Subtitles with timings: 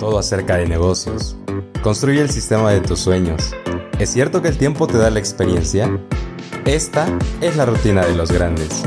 [0.00, 1.36] todo acerca de negocios.
[1.82, 3.54] Construye el sistema de tus sueños.
[3.98, 5.90] ¿Es cierto que el tiempo te da la experiencia?
[6.64, 7.06] Esta
[7.42, 8.82] es la rutina de los grandes.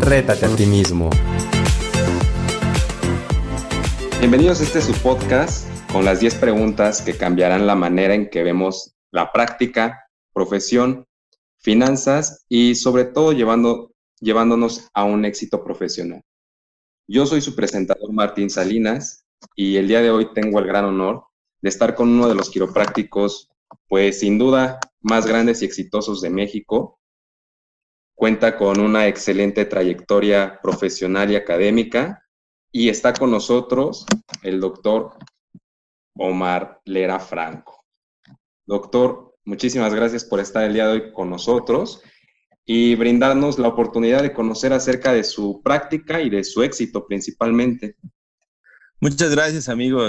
[0.00, 1.10] Rétate a ti mismo.
[4.18, 8.42] Bienvenidos a este su podcast con las 10 preguntas que cambiarán la manera en que
[8.42, 11.06] vemos la práctica, profesión,
[11.58, 16.22] finanzas y sobre todo llevándonos a un éxito profesional.
[17.06, 19.23] Yo soy su presentador Martín Salinas
[19.54, 21.26] y el día de hoy tengo el gran honor
[21.60, 23.50] de estar con uno de los quiroprácticos,
[23.88, 26.98] pues sin duda más grandes y exitosos de México.
[28.14, 32.24] Cuenta con una excelente trayectoria profesional y académica
[32.70, 34.06] y está con nosotros
[34.42, 35.12] el doctor
[36.16, 37.84] Omar Lera Franco.
[38.66, 42.02] Doctor, muchísimas gracias por estar el día de hoy con nosotros
[42.64, 47.96] y brindarnos la oportunidad de conocer acerca de su práctica y de su éxito principalmente.
[49.00, 50.02] Muchas gracias, amigo.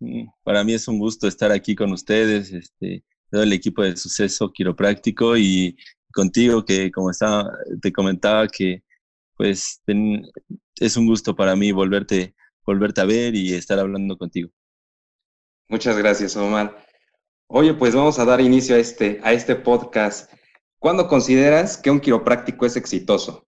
[0.00, 3.96] Mm, para mí es un gusto estar aquí con ustedes, este, todo el equipo de
[3.96, 5.76] Suceso Quiropráctico y
[6.12, 8.82] contigo, que como estaba, te comentaba que
[9.36, 9.80] pues
[10.80, 14.50] es un gusto para mí volverte, volverte a ver y estar hablando contigo.
[15.68, 16.84] Muchas gracias, Omar.
[17.46, 20.32] Oye, pues vamos a dar inicio a este, a este podcast.
[20.78, 23.46] ¿Cuándo consideras que un quiropráctico es exitoso?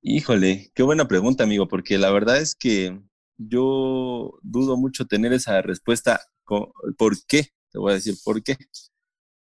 [0.00, 2.98] Híjole, qué buena pregunta, amigo, porque la verdad es que
[3.38, 6.20] yo dudo mucho tener esa respuesta.
[6.44, 7.48] ¿Por qué?
[7.70, 8.56] Te voy a decir por qué.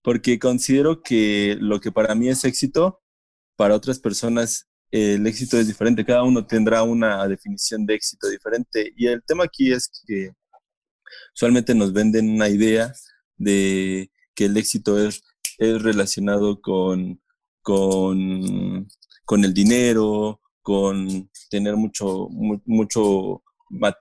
[0.03, 3.01] Porque considero que lo que para mí es éxito,
[3.55, 6.05] para otras personas el éxito es diferente.
[6.05, 8.93] Cada uno tendrá una definición de éxito diferente.
[8.95, 10.31] Y el tema aquí es que
[11.33, 12.93] usualmente nos venden una idea
[13.37, 15.23] de que el éxito es
[15.57, 17.21] es relacionado con,
[17.61, 18.87] con,
[19.25, 22.27] con el dinero, con tener mucho,
[22.65, 23.43] mucho,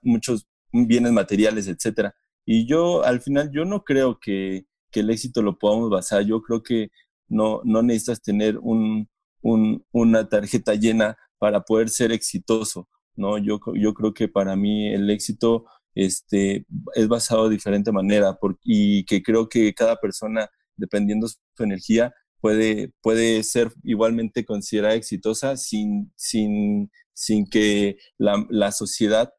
[0.03, 2.15] muchos bienes materiales, etcétera.
[2.45, 6.23] Y yo, al final, yo no creo que, que, el éxito lo podamos basar.
[6.25, 6.91] Yo creo que
[7.29, 9.08] no, no necesitas tener un,
[9.42, 13.39] un, una tarjeta llena para poder ser exitoso, ¿no?
[13.39, 19.05] Yo, yo creo que para mí el éxito este, es basado de diferente manera y
[19.05, 26.13] que creo que cada persona dependiendo su energía, puede, puede ser igualmente considerada exitosa sin,
[26.17, 29.33] sin, sin que la, la sociedad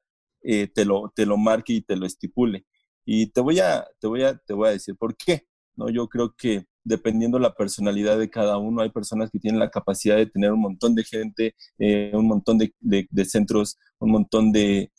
[0.45, 2.66] eh, te, lo, te lo marque y te lo estipule.
[3.06, 5.47] Y te voy a, te voy a, te voy a decir por qué.
[5.75, 5.89] ¿no?
[5.89, 10.16] Yo creo que dependiendo la personalidad de cada uno, hay personas que tienen la capacidad
[10.17, 14.51] de tener un montón de gente, eh, un montón de, de, de, centros, un montón
[14.51, 14.91] de,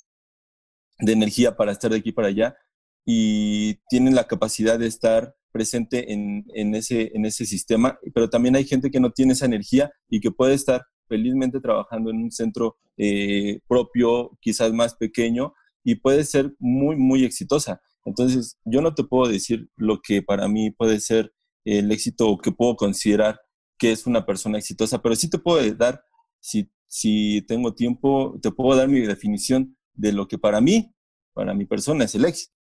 [0.98, 2.56] de energía para estar de aquí para allá
[3.04, 8.56] y tienen la capacidad de estar presente en, en, ese, en ese sistema, pero también
[8.56, 12.32] hay gente que no tiene esa energía y que puede estar felizmente trabajando en un
[12.32, 17.80] centro eh, propio, quizás más pequeño, y puede ser muy, muy exitosa.
[18.04, 21.32] Entonces, yo no te puedo decir lo que para mí puede ser
[21.64, 23.40] el éxito o que puedo considerar
[23.78, 26.02] que es una persona exitosa, pero sí te puedo dar,
[26.40, 30.94] si, si tengo tiempo, te puedo dar mi definición de lo que para mí,
[31.34, 32.54] para mi persona es el éxito.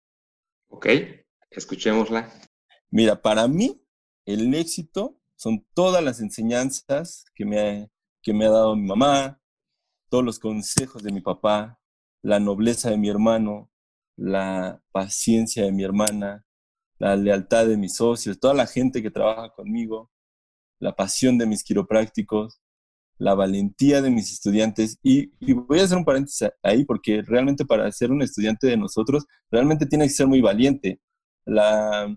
[0.69, 0.87] Ok,
[1.51, 2.33] escuchémosla.
[2.91, 3.83] Mira, para mí
[4.25, 7.91] el éxito son todas las enseñanzas que me,
[8.23, 9.41] que me ha dado mi mamá,
[10.09, 11.79] todos los consejos de mi papá,
[12.23, 13.71] la nobleza de mi hermano,
[14.17, 16.45] la paciencia de mi hermana,
[16.99, 20.11] la lealtad de mis socios, toda la gente que trabaja conmigo,
[20.79, 22.61] la pasión de mis quiroprácticos,
[23.19, 24.99] la valentía de mis estudiantes.
[25.03, 28.77] Y, y, voy a hacer un paréntesis ahí porque realmente para ser un estudiante de
[28.77, 31.01] nosotros, realmente tiene que ser muy valiente.
[31.45, 32.15] La,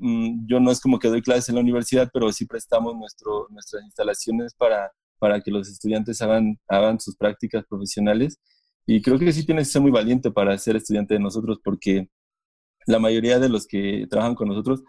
[0.00, 3.46] Mm, yo no es como que doy clases en la universidad, pero sí prestamos nuestro,
[3.50, 4.90] nuestras instalaciones para,
[5.20, 8.40] para que los estudiantes hagan, hagan sus prácticas profesionales.
[8.86, 12.08] Y creo que sí tienes que ser muy valiente para ser estudiante de nosotros, porque
[12.86, 14.82] la mayoría de los que trabajan con nosotros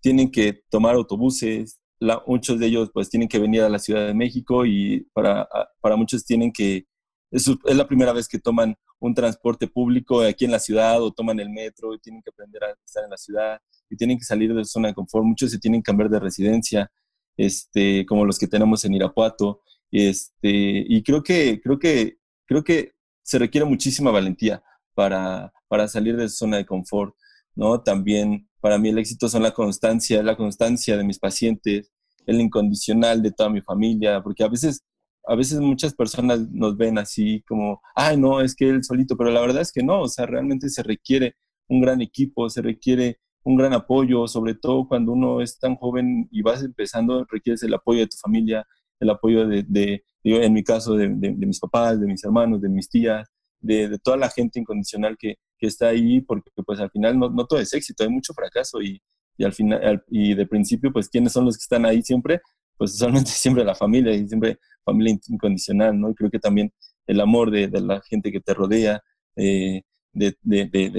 [0.00, 1.80] tienen que tomar autobuses,
[2.26, 5.48] muchos de ellos pues tienen que venir a la Ciudad de México y para,
[5.80, 6.86] para muchos tienen que,
[7.30, 11.12] es, es la primera vez que toman un transporte público aquí en la ciudad o
[11.12, 14.24] toman el metro y tienen que aprender a estar en la ciudad y tienen que
[14.24, 16.90] salir de su zona de confort, muchos se tienen que cambiar de residencia,
[17.36, 20.48] este, como los que tenemos en Irapuato, este,
[20.88, 22.16] y creo que, creo que,
[22.46, 22.92] creo que
[23.22, 24.62] se requiere muchísima valentía
[24.94, 27.14] para, para salir de su zona de confort,
[27.54, 27.80] ¿no?
[27.82, 31.92] También para mí el éxito son la constancia, la constancia de mis pacientes,
[32.26, 34.84] el incondicional de toda mi familia, porque a veces,
[35.26, 39.30] a veces muchas personas nos ven así como, ay, no, es que él solito, pero
[39.30, 41.36] la verdad es que no, o sea, realmente se requiere
[41.68, 46.28] un gran equipo, se requiere un gran apoyo, sobre todo cuando uno es tan joven
[46.30, 48.66] y vas empezando, requieres el apoyo de tu familia,
[49.02, 53.28] el apoyo de, en mi caso, de, mis papás, de mis hermanos, de mis tías,
[53.60, 57.58] de, toda la gente incondicional que, que está ahí, porque pues al final no, todo
[57.58, 59.02] es éxito, hay mucho fracaso y,
[59.36, 62.40] y al final, y de principio, pues, ¿quiénes son los que están ahí siempre?
[62.76, 66.10] Pues usualmente siempre la familia y siempre familia incondicional, ¿no?
[66.10, 66.72] Y creo que también
[67.06, 69.02] el amor de, la gente que te rodea,
[69.34, 69.82] eh,
[70.12, 70.90] de, de, de,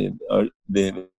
[0.65, 1.09] de,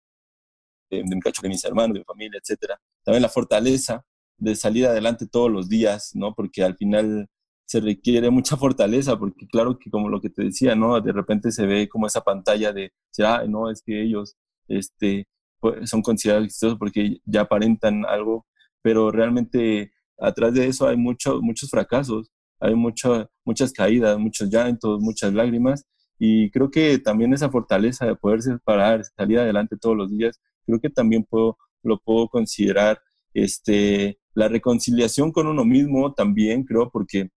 [0.90, 2.78] de, cacho de mis hermanos, de mi familia, etcétera.
[3.02, 4.04] También la fortaleza
[4.38, 6.34] de salir adelante todos los días, ¿no?
[6.34, 7.28] Porque al final
[7.66, 11.00] se requiere mucha fortaleza, porque claro que como lo que te decía, ¿no?
[11.00, 12.92] De repente se ve como esa pantalla de,
[13.24, 14.36] ah, no, es que ellos,
[14.68, 15.28] este,
[15.60, 18.46] pues, son considerados exitosos porque ya aparentan algo,
[18.82, 25.00] pero realmente atrás de eso hay mucho, muchos fracasos, hay mucho, muchas caídas, muchos llantos,
[25.00, 25.84] muchas lágrimas,
[26.18, 30.80] y creo que también esa fortaleza de poderse parar, salir adelante todos los días, creo
[30.80, 33.00] que también puedo, lo puedo considerar
[33.34, 37.30] este, la reconciliación con uno mismo también, creo, porque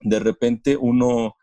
[0.00, 1.36] de repente uno,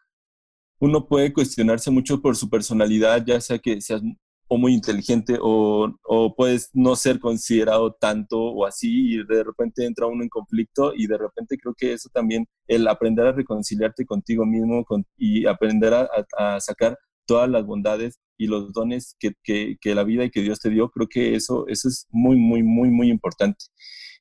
[0.80, 4.02] uno puede cuestionarse mucho por su personalidad, ya sea que seas
[4.50, 9.86] o muy inteligente o, o, puedes no ser considerado tanto o así y de repente
[9.86, 14.06] entra uno en conflicto y de repente creo que eso también, el aprender a reconciliarte
[14.06, 14.86] contigo mismo
[15.18, 20.24] y aprender a, sacar todas las bondades y los dones que, que, que, la vida
[20.24, 23.66] y que Dios te dio, creo que eso, eso es muy, muy, muy, muy importante.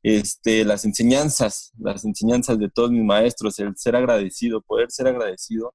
[0.02, 5.74] Este, las enseñanzas, las enseñanzas de todos mis maestros, el ser agradecido, poder ser agradecido,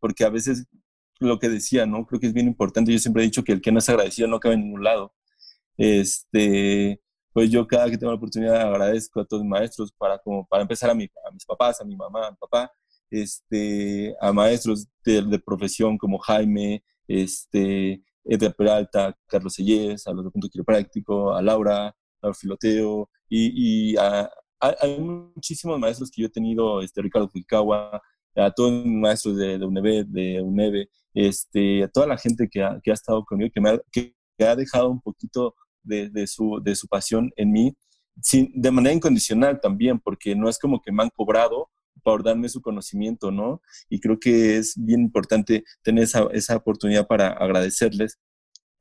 [0.00, 0.66] porque a veces
[1.20, 2.06] lo que decía, ¿no?
[2.06, 2.92] Creo que es bien importante.
[2.92, 5.14] Yo siempre he dicho que el que no es agradecido no cabe en ningún lado.
[5.76, 7.00] Este,
[7.32, 10.62] pues yo cada que tengo la oportunidad agradezco a todos mis maestros para, como, para
[10.62, 12.70] empezar a, mi, a mis papás, a mi mamá, a mi papá,
[13.10, 20.30] este, a maestros de, profesión como Jaime, este, Edgar Peralta, Carlos Sellés, a los de
[20.30, 24.30] punto quiropráctico, a Laura, a Filoteo, y, y a,
[24.60, 28.00] hay muchísimos maestros que yo he tenido, este, Ricardo Fuikawa,
[28.36, 32.62] a todos mis maestros de, de UNEV, de UNEVE, este, a toda la gente que
[32.62, 36.26] ha, que ha estado conmigo, que me ha, que, ha dejado un poquito de, de,
[36.26, 37.76] su, de su pasión en mí,
[38.20, 41.70] sin, de manera incondicional también, porque no es como que me han cobrado
[42.02, 43.62] por darme su conocimiento, ¿no?
[43.88, 48.18] Y creo que es bien importante tener esa, esa oportunidad para agradecerles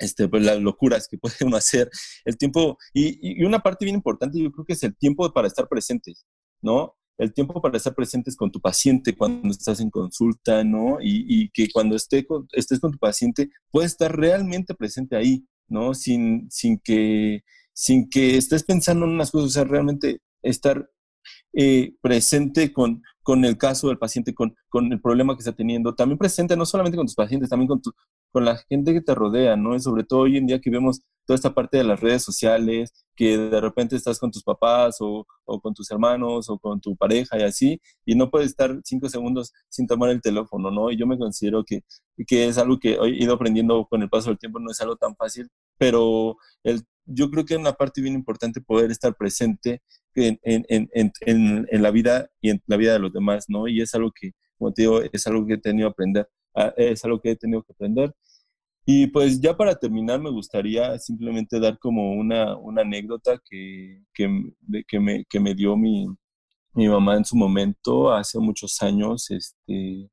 [0.02, 1.90] este, pues, las locuras que puede uno hacer,
[2.26, 5.48] el tiempo, y, y, una parte bien importante yo creo que es el tiempo para
[5.48, 6.26] estar presentes,
[6.62, 6.96] ¿no?
[7.22, 10.98] el tiempo para estar presentes con tu paciente cuando estás en consulta, ¿no?
[11.02, 15.94] Y, que cuando esté estés con tu paciente puedas estar realmente presente ahí, ¿no?
[15.94, 17.44] Sin, sin, que,
[17.74, 20.90] sin que estés pensando en unas cosas, o sea, realmente estar
[21.54, 25.94] eh, presente con, con el caso del paciente, con, con, el problema que está teniendo,
[25.94, 27.94] también presente no solamente con tus pacientes, también con, tu,
[28.32, 29.76] con la gente que te rodea, ¿no?
[29.76, 32.92] Y sobre todo hoy en día que vemos toda esta parte de las redes sociales,
[33.16, 36.96] que de repente estás con tus papás o, o, con tus hermanos o con tu
[36.96, 40.92] pareja y así, y no puedes estar cinco segundos sin tomar el teléfono, ¿no?
[40.92, 41.84] Y yo me considero que,
[42.28, 44.96] que es algo que he ido aprendiendo con el paso del tiempo, no es algo
[44.96, 49.82] tan fácil, pero el, yo creo que es una parte bien importante poder estar presente
[50.16, 51.12] en, en, en,
[51.70, 53.68] en, la vida y en la vida de los demás, ¿no?
[53.68, 56.30] Y es algo que, como te digo, es algo que he tenido que aprender,
[56.78, 58.14] es algo que he tenido que aprender.
[58.86, 64.54] Y pues ya para terminar me gustaría simplemente dar como una, una anécdota que, que,
[64.88, 66.08] que, me, que me dio mi,
[66.74, 70.10] mi mamá en su momento, hace muchos años, este,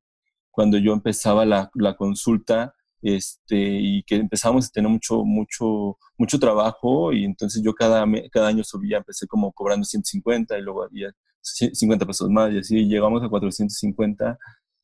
[0.51, 6.39] cuando yo empezaba la, la consulta este, y que empezamos a tener mucho, mucho, mucho
[6.39, 11.11] trabajo y entonces yo cada, cada año subía, empecé como cobrando 150 y luego había
[11.41, 14.37] 50 pesos más y así llegamos a 450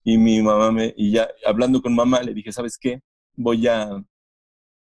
[0.06, 3.02] y mi mamá me, y ya hablando con mamá le dije, ¿sabes qué?
[3.36, 4.04] voy a,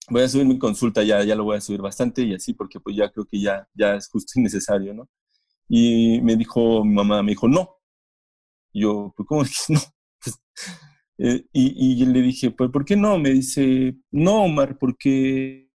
[0.09, 2.79] voy a subir mi consulta, ya, ya lo voy a subir bastante y así, porque
[2.79, 5.09] pues ya creo que ya, ya es justo y necesario, ¿no?
[5.69, 7.77] Y me dijo, mi mamá me dijo, no.
[8.71, 9.79] Y yo, pues, ¿cómo es que no?
[11.19, 13.17] Eh, y, y le dije, pues, ¿por qué no?
[13.17, 15.67] Me dice, no, Omar, porque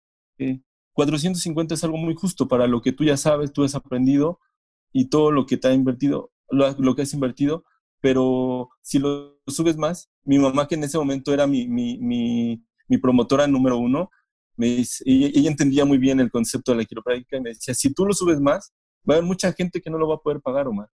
[0.92, 4.38] 450 es algo muy justo para lo que tú ya sabes, tú has aprendido
[4.92, 7.64] y todo lo que te ha invertido, lo, lo que has invertido,
[8.02, 12.98] pero si lo subes más, mi mamá que en ese momento era mi, mi, mi,
[12.98, 14.10] promotora número uno,
[14.56, 17.94] me dice, ella, entendía muy bien el concepto de la quiropráctica y me decía, si
[17.94, 18.72] tú lo subes más,
[19.08, 20.90] va a haber mucha gente que no lo va a poder pagar, Omar.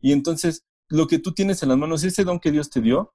[0.00, 3.12] Y entonces, lo que tú tienes en las manos, ese don que Dios te dio,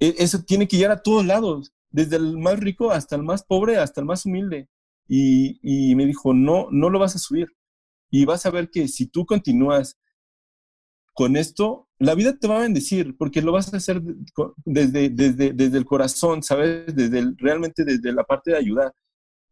[0.00, 3.44] e, eso tiene que llegar a todos lados, desde el más rico hasta el más
[3.44, 4.68] pobre, hasta el más humilde.
[5.06, 7.46] Y, y me dijo, no, no lo vas a subir.
[8.10, 9.98] Y vas a ver que si tú continúas
[11.14, 14.02] con esto, la vida te va a bendecir, porque lo vas a hacer
[14.64, 16.94] desde, desde, desde el corazón, ¿sabes?
[16.94, 18.92] Desde realmente desde la parte de ayudar.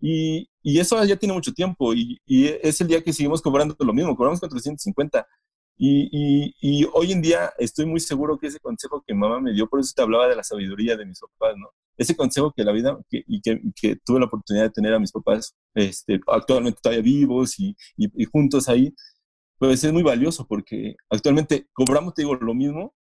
[0.00, 3.76] Y, y eso ya tiene mucho tiempo y, y, es el día que seguimos cobrando
[3.78, 5.26] lo mismo, cobramos 450.
[5.78, 9.68] Y, y, hoy en día estoy muy seguro que ese consejo que mamá me dio,
[9.68, 11.68] por eso te hablaba de la sabiduría de mis papás, ¿no?
[11.96, 15.54] ese consejo que la vida y, que, tuve la oportunidad de tener a mis papás
[15.74, 17.76] este, actualmente todavía vivos y,
[18.30, 18.94] juntos ahí,
[19.68, 22.96] pues es muy valioso porque actualmente cobramos, te digo, lo mismo.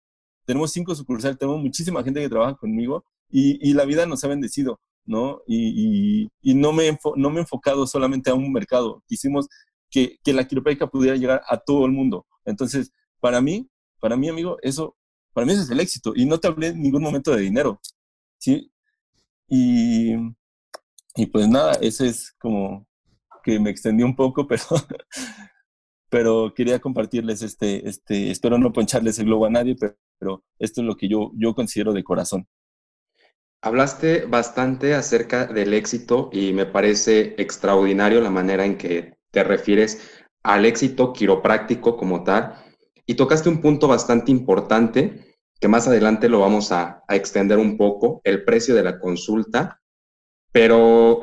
[0.44, 4.80] Tenemos cinco sucursales, tenemos muchísima gente que trabaja conmigo y, la vida nos ha bendecido,
[5.04, 5.40] ¿no?
[5.46, 9.04] Y, no, me no me he enfocado solamente a un mercado.
[9.06, 9.46] Quisimos
[9.88, 12.26] que, que la quiropráctica pudiera llegar a todo el mundo.
[12.44, 14.96] Entonces, para mí, para mí, amigo, eso,
[15.34, 16.12] para mí es el éxito.
[16.16, 17.80] Y no te hablé en ningún momento de dinero,
[18.36, 18.72] ¿sí?
[19.46, 20.12] Y,
[21.14, 22.84] y pues nada, eso es como
[23.44, 24.64] que me extendí un poco, pero,
[26.10, 30.86] pero quería compartirles este, este, espero no poncharles el globo a nadie, pero, esto es
[30.86, 32.46] lo que yo, yo considero de corazón.
[33.60, 40.24] Hablaste bastante acerca del éxito y me parece extraordinario la manera en que te refieres
[40.42, 42.54] al éxito quiropráctico como tal.
[43.06, 48.20] Y tocaste un punto bastante importante que más adelante lo vamos a extender un poco,
[48.24, 49.80] el precio de la consulta.
[50.52, 51.20] Pero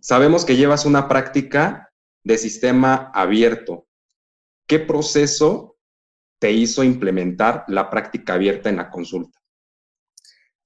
[0.00, 1.90] sabemos que llevas una práctica
[2.24, 3.85] de sistema abierto.
[4.66, 5.76] ¿Qué proceso
[6.38, 9.38] te hizo implementar la práctica abierta en la consulta?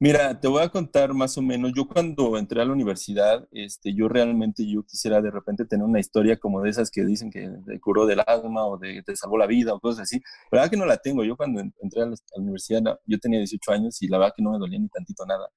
[0.02, 3.92] Mira, te voy a contar más o menos, yo cuando entré a la universidad, este,
[3.94, 7.50] yo realmente yo quisiera de repente tener una historia como de esas que dicen que
[7.66, 10.16] te curó del alma o de te salvó la vida o cosas así.
[10.50, 11.22] La verdad que no la tengo.
[11.22, 14.52] Yo cuando entré a la, universidad, yo tenía 18 años y la verdad que no
[14.52, 15.50] me dolía ni tantito nada.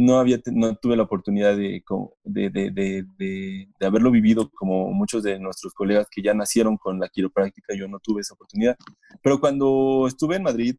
[0.00, 1.82] No, había, no tuve la oportunidad de,
[2.22, 7.08] de, de, de, haberlo vivido como muchos de nuestros colegas que ya nacieron con la
[7.08, 8.76] quiropráctica, yo no tuve esa oportunidad.
[9.22, 10.76] Pero cuando estuve en Madrid,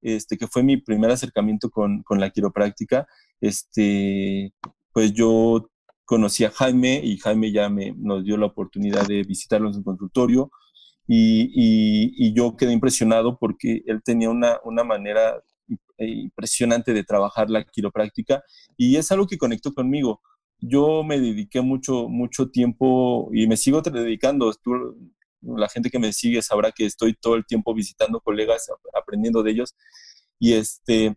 [0.00, 3.06] este, que fue mi primer acercamiento con, con la quiropráctica,
[3.38, 4.54] este,
[4.92, 5.68] pues yo
[6.06, 9.84] conocí a Jaime y Jaime ya me, nos dio la oportunidad de visitarlo en su
[9.84, 10.50] consultorio
[11.06, 11.50] y,
[12.16, 15.42] y, yo quedé impresionado porque él tenía una, una manera
[15.98, 18.42] impresionante de trabajar la quiropráctica
[18.76, 20.20] y es algo que conectó conmigo.
[20.58, 24.50] Yo me dediqué mucho, mucho tiempo y me sigo dedicando
[25.42, 29.50] la gente que me sigue sabrá que estoy todo el tiempo visitando colegas, aprendiendo de
[29.50, 29.74] ellos.
[30.38, 31.16] Y, este,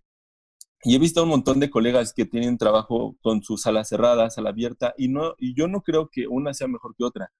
[0.83, 4.49] y he visto un montón de colegas que tienen trabajo con su sala cerrada, sala
[4.49, 7.31] abierta, y, no, y yo no creo que una sea mejor que otra.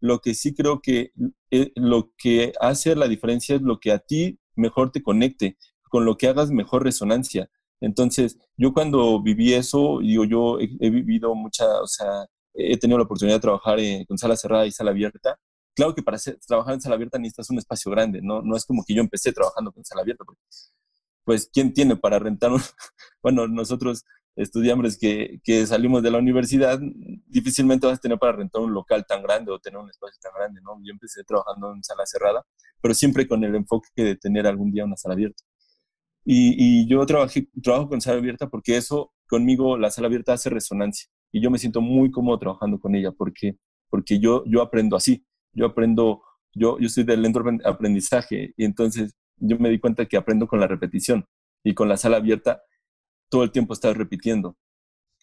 [0.00, 1.12] Lo que sí creo que
[1.50, 5.56] eh, lo que hace la diferencia es lo que a ti mejor te conecte,
[5.92, 7.50] con lo que hagas mejor resonancia.
[7.82, 13.04] Entonces, yo cuando viví eso, digo, yo he, vivido mucha, o sea, he tenido la
[13.04, 15.38] oportunidad de trabajar eh, con sala cerrada y sala abierta,
[15.74, 18.42] Claro que para trabajar en sala abierta necesitas un espacio grande, ¿no?
[18.42, 20.24] No es como que yo empecé trabajando con sala abierta,
[21.24, 22.60] pues, ¿quién tiene para rentar un...
[23.22, 24.04] Bueno, nosotros
[24.36, 26.78] estudiantes que, que, salimos de la universidad,
[27.26, 30.32] difícilmente vas a tener para rentar un local tan grande o tener un espacio tan
[30.34, 30.78] grande, ¿no?
[30.82, 32.44] Yo empecé trabajando en sala cerrada,
[32.80, 35.42] pero siempre con el enfoque de tener algún día una sala abierta.
[36.24, 41.08] Y, yo trabajé, trabajo con sala abierta porque eso, conmigo, la sala abierta hace resonancia.
[41.32, 43.56] Y yo me siento muy cómodo trabajando con ella porque,
[43.90, 46.22] porque yo, yo aprendo así yo aprendo,
[46.54, 50.60] yo, yo soy del lento aprendizaje y entonces yo me di cuenta que aprendo con
[50.60, 51.26] la repetición
[51.64, 52.62] y con la sala abierta
[53.28, 54.56] todo el tiempo estás repitiendo.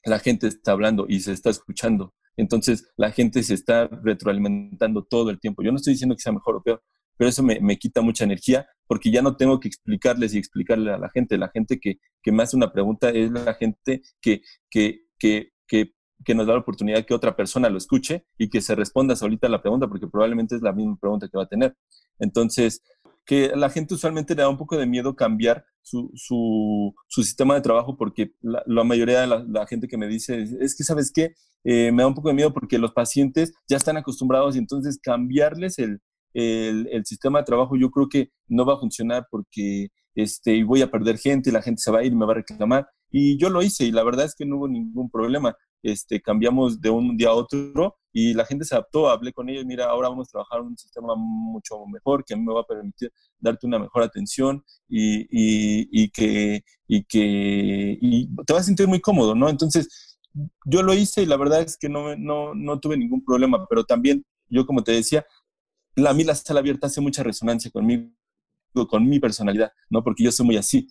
[0.06, 2.13] La gente está hablando y se está escuchando.
[2.38, 5.62] Entonces la gente se está retroalimentando todo el tiempo.
[5.62, 6.82] Yo no estoy diciendo que sea mejor o peor,
[7.20, 10.94] pero eso me, me quita mucha energía porque ya no tengo que explicarles y explicarle
[10.94, 11.38] a la gente.
[11.38, 15.94] La gente que, que me hace una pregunta es la gente que, que, que, que
[16.26, 19.48] que nos da la oportunidad que otra persona lo escuche y que se responda solita
[19.48, 21.76] la pregunta, porque probablemente es la misma pregunta que va a tener.
[22.20, 22.82] Entonces,
[23.26, 27.62] que la gente usualmente le da un poco de miedo cambiar su, su, sistema de
[27.62, 31.34] trabajo porque la, mayoría de la, gente que me dice es que, ¿sabes qué?
[31.64, 35.00] Eh, me da un poco de miedo porque los pacientes ya están acostumbrados y entonces
[35.02, 36.02] cambiarles el,
[36.34, 40.92] el, sistema de trabajo yo creo que no va a funcionar porque este, voy a
[40.92, 42.88] perder gente, la gente se va a ir y me va a reclamar.
[43.12, 46.82] Y yo lo hice y la verdad es que no hubo ningún problema este, cambiamos
[46.82, 50.10] de un día a otro y la gente se adaptó, hablé con ellos, mira, ahora
[50.10, 54.04] vamos a trabajar un sistema mucho mejor que me va a permitir darte una mejor
[54.04, 59.50] atención y, y, que, y que y te vas a sentir muy cómodo, ¿no?
[59.50, 60.18] Entonces,
[60.66, 63.84] yo lo hice y la verdad es que no, no, no tuve ningún problema, pero
[63.84, 65.26] también, yo como te decía,
[66.00, 68.10] la, a mí la sala abierta hace mucha resonancia conmigo,
[68.88, 70.03] con mi personalidad, ¿no?
[70.03, 70.88] Porque yo soy muy así,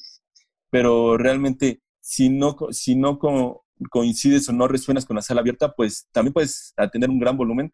[0.70, 3.18] pero realmente si no, si no
[3.90, 7.70] coincides o no resuenas con la sala abierta, pues también puedes tener un gran volumen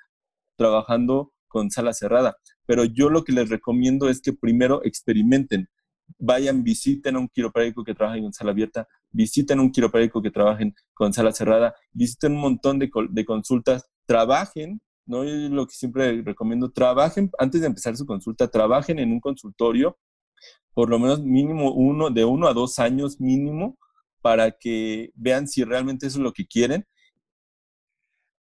[0.56, 2.36] trabajando con sala cerrada.
[2.66, 5.68] Pero yo lo que les recomiendo es que primero experimenten.
[6.18, 10.30] Vayan, visiten a un quiropráctico que trabaje en sala abierta, visiten a un quiropráctico que
[10.30, 15.24] trabajen con sala cerrada, visiten un montón de, de consultas, trabajen, ¿no?
[15.24, 19.98] Yo lo que siempre recomiendo, trabajen, antes de empezar su consulta, trabajen en un consultorio,
[20.72, 23.78] por lo menos mínimo uno, de uno a dos años mínimo,
[24.20, 26.86] para que vean si realmente eso es lo que quieren.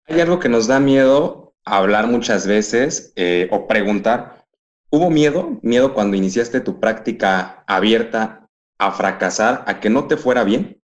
[0.06, 4.46] Hay algo que nos da miedo hablar muchas veces eh, o preguntar.
[4.90, 5.60] ¿Hubo miedo?
[5.62, 8.48] ¿Miedo cuando iniciaste tu práctica abierta
[8.78, 10.79] a fracasar, a que no te fuera bien?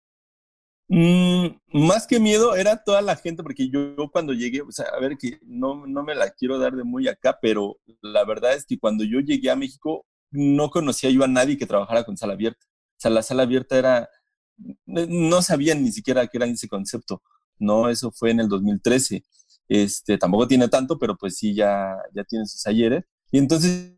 [0.88, 5.00] Mm, más que miedo era toda la gente, porque yo, cuando llegué, o sea, a
[5.00, 8.64] ver que no, no me la quiero dar de muy acá, pero la verdad es
[8.66, 12.34] que cuando yo llegué a México no conocía yo a nadie que trabajara con sala
[12.34, 12.64] abierta.
[12.66, 14.08] O sea, la sala abierta era,
[14.86, 17.22] no sabían ni siquiera qué era ese concepto,
[17.58, 17.88] ¿no?
[17.88, 19.24] Eso fue en el 2013.
[19.68, 23.04] Este, tampoco tiene tanto, pero pues sí, ya, ya tiene sus ayeres.
[23.32, 23.92] Y entonces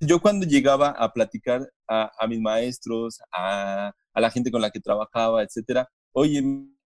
[0.00, 4.70] yo cuando llegaba a platicar a, a mis maestros, a, a, la gente con la
[4.70, 6.42] que trabajaba, etcétera, oye,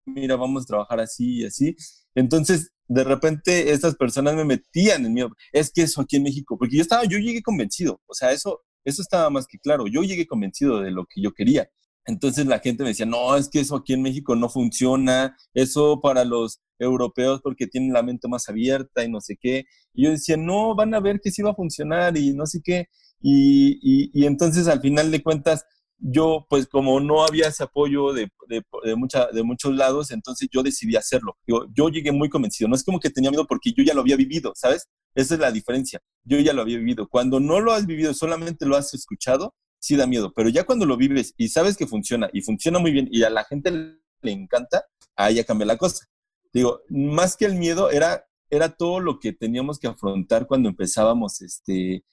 [0.04, 1.74] mira, vamos a trabajar así y así.
[2.14, 5.22] Entonces, de repente, estas personas me metían en mí.
[5.52, 8.00] Es que eso aquí en México, porque yo estaba, yo llegué convencido.
[8.06, 9.86] O sea, eso, eso estaba más que claro.
[9.86, 11.70] Yo llegué convencido de lo que yo quería.
[12.06, 16.00] Entonces la gente me decía, no, es que eso aquí en México no funciona, eso
[16.02, 19.64] para los europeos porque tienen la mente más abierta y no sé qué.
[19.94, 22.60] Y yo decía, no, van a ver que sí va a funcionar y no sé
[22.62, 22.88] qué.
[23.22, 25.64] Y, y, y entonces al final de cuentas,
[25.98, 30.62] yo, pues como no había ese apoyo de, de, de, de muchos lados, entonces yo
[30.62, 31.36] decidí hacerlo.
[31.46, 32.68] Yo, yo llegué muy convencido.
[32.68, 34.88] No es como que tenía miedo porque yo ya lo había vivido, ¿sabes?
[35.14, 36.00] Esa es la diferencia.
[36.24, 37.08] Yo ya lo había vivido.
[37.08, 40.32] Cuando no lo has vivido, solamente lo has escuchado, sí da miedo.
[40.34, 43.30] Pero ya cuando lo vives y sabes que funciona y funciona muy bien y a
[43.30, 44.84] la gente le encanta,
[45.16, 46.06] ahí ya cambia la cosa.
[46.52, 51.40] Digo, más que el miedo era, era todo lo que teníamos que afrontar cuando empezábamos
[51.42, 52.04] este,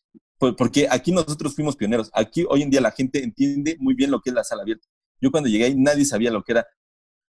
[0.57, 2.09] porque aquí nosotros fuimos pioneros.
[2.13, 4.87] Aquí hoy en día la gente entiende muy bien lo que es la sala abierta.
[5.19, 6.67] Yo cuando llegué ahí nadie sabía lo que era,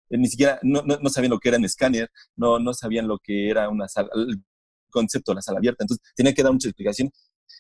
[0.10, 3.20] eh, ni siquiera, no, no, sabían lo que era un escáner, no, no sabían lo
[3.20, 4.42] que era una sala, el
[4.90, 5.84] concepto de la sala abierta.
[5.84, 7.12] Entonces tenía que dar mucha explicación.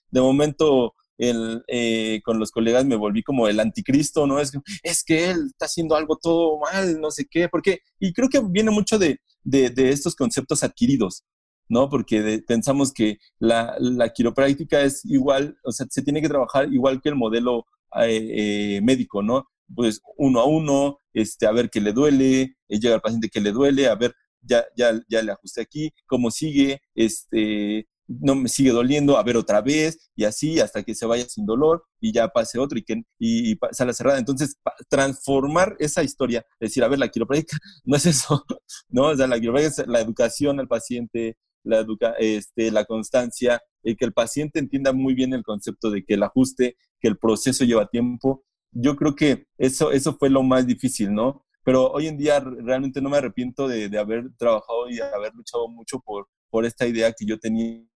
[0.09, 4.39] De momento, el, eh, con los colegas me volví como el anticristo, ¿no?
[4.39, 4.53] Es,
[4.83, 8.41] es que él está haciendo algo todo mal, no sé qué, porque, y creo que
[8.41, 11.23] viene mucho de, de, de estos conceptos adquiridos.
[11.71, 11.89] ¿No?
[11.89, 17.01] Porque pensamos que la, la, quiropráctica es igual, o sea, se tiene que trabajar igual
[17.01, 17.65] que el modelo
[18.01, 19.47] eh, eh, médico, ¿no?
[19.73, 23.39] Pues uno a uno, este, a ver qué le duele, eh, llega al paciente que
[23.39, 28.49] le duele, a ver, ya, ya, ya le ajusté aquí, cómo sigue, este, no me
[28.49, 32.11] sigue doliendo, a ver otra vez, y así hasta que se vaya sin dolor y
[32.11, 34.19] ya pase otro y que y, sala cerrada.
[34.19, 34.57] Entonces,
[34.89, 38.43] transformar esa historia, decir, a ver, la quiropráctica no es eso,
[38.89, 39.03] ¿no?
[39.03, 43.95] O sea, la quiropráctica es la educación al paciente, la, educa este, la constancia, y
[43.95, 47.65] que el paciente entienda muy bien el concepto de que el ajuste, que el proceso
[47.65, 48.43] lleva tiempo.
[48.71, 51.45] Yo creo que eso, eso fue lo más difícil, ¿no?
[51.63, 55.67] Pero hoy en día realmente no me arrepiento de, de haber trabajado y haber luchado
[55.67, 57.87] mucho por, por esta idea que yo tenía,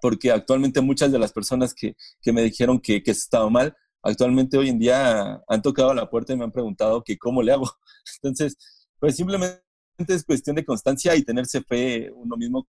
[0.00, 4.56] porque actualmente muchas de las personas que, que me dijeron que, que estaba mal, actualmente
[4.56, 7.70] hoy en día han tocado la puerta y me han preguntado que cómo le hago.
[8.22, 8.56] Entonces,
[8.98, 9.62] pues simplemente
[10.08, 12.68] es cuestión de constancia y tenerse fe uno mismo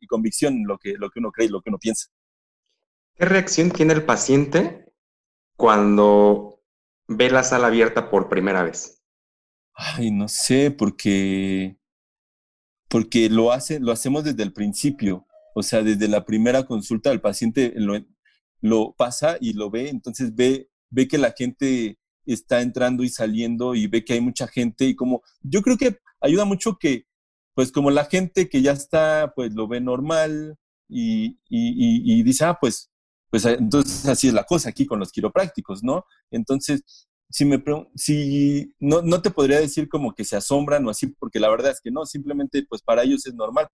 [0.00, 2.08] y convicción en lo que, lo que uno cree y lo que uno piensa.
[3.14, 4.92] ¿Qué reacción tiene el paciente
[5.56, 6.62] cuando
[7.06, 9.02] ve la sala abierta por primera vez?
[9.74, 11.78] Ay, no sé, porque,
[12.88, 15.26] porque lo, hace, lo hacemos desde el principio.
[15.54, 17.98] O sea, desde la primera consulta el paciente lo,
[18.60, 23.74] lo pasa y lo ve, entonces ve, ve que la gente está entrando y saliendo
[23.74, 27.06] y ve que hay mucha gente y como yo creo que ayuda mucho que
[27.54, 30.56] pues como la gente que ya está pues lo ve normal
[30.88, 32.90] y, y, dice, ah, pues,
[33.30, 36.04] pues entonces así es la cosa aquí con los quiroprácticos, ¿no?
[36.32, 36.82] Entonces,
[37.28, 37.62] si me
[37.94, 41.70] si no, no te podría decir como que se asombran o así, porque la verdad
[41.70, 43.68] es que no, simplemente pues para ellos es normal,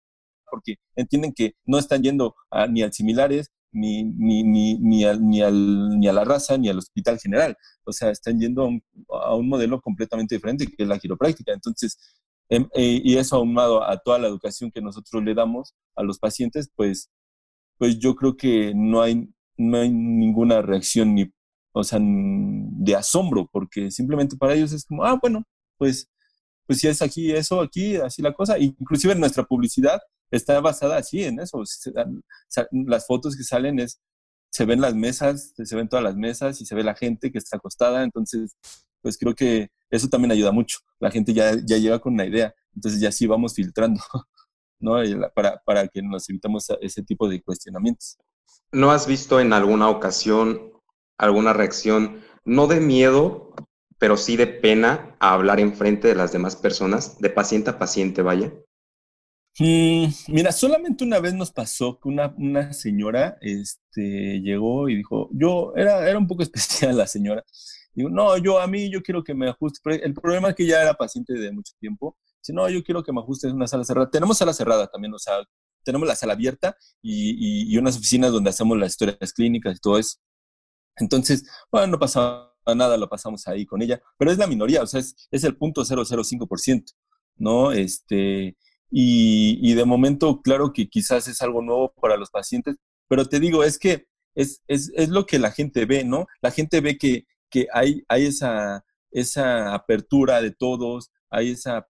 [0.51, 5.27] porque entienden que no están yendo a, ni al similares, ni, ni, ni, ni, al,
[5.27, 7.57] ni, al, ni a la raza, ni al hospital general.
[7.85, 11.53] O sea, están yendo a un, a un modelo completamente diferente que es la quiropráctica.
[11.53, 16.19] Entonces, eh, y eso aunado a toda la educación que nosotros le damos a los
[16.19, 17.11] pacientes, pues,
[17.79, 21.31] pues yo creo que no hay, no hay ninguna reacción ni,
[21.73, 25.45] o sea, de asombro, porque simplemente para ellos es como, ah, bueno,
[25.79, 26.09] pues,
[26.67, 28.59] pues si es aquí eso, aquí, así la cosa.
[28.59, 31.63] Inclusive en nuestra publicidad está basada así en eso.
[32.73, 34.01] Las fotos que salen es,
[34.51, 37.39] se ven las mesas, se ven todas las mesas y se ve la gente que
[37.39, 38.03] está acostada.
[38.05, 38.57] Entonces,
[39.07, 40.79] pues creo que eso también ayuda mucho.
[40.99, 42.53] La gente ya, ya llega con una idea.
[42.75, 44.01] Entonces ya sí vamos filtrando,
[44.81, 44.97] ¿no?
[45.33, 48.19] Para, para que nos evitamos ese tipo de cuestionamientos.
[48.73, 50.73] ¿No has visto en alguna ocasión
[51.19, 53.55] alguna reacción, no de miedo,
[53.97, 57.79] pero sí de pena a hablar en frente de las demás personas, de paciente a
[57.79, 58.53] paciente, vaya?
[59.61, 65.31] Mm, mira, solamente una vez nos pasó que una, una señora este, llegó y dijo,
[65.33, 67.45] yo, era, era un poco especial la señora,
[67.97, 69.81] Digo, no, yo a mí, yo quiero que me ajuste.
[70.05, 72.17] el problema es que ya era paciente de mucho tiempo.
[72.43, 74.11] Si no, yo quiero que me ajuste en una sala cerrada.
[74.11, 75.43] Tenemos sala cerrada también, o sea,
[75.83, 79.99] tenemos la sala abierta y, y, unas oficinas donde hacemos las historias clínicas y todo
[79.99, 80.19] eso.
[80.97, 84.87] Entonces, bueno, no pasaba nada, lo pasamos ahí con ella, pero es la minoría, o
[84.87, 86.85] sea, es, es el punto 005%,
[87.37, 87.73] ¿no?
[87.73, 88.57] Este,
[88.91, 92.77] y, y, de momento, claro que quizás es algo nuevo para los pacientes,
[93.09, 96.27] pero te digo, es que es, es, es lo que la gente ve, ¿no?
[96.43, 101.87] La gente ve que, que hay, hay esa, esa apertura de todos, hay esa,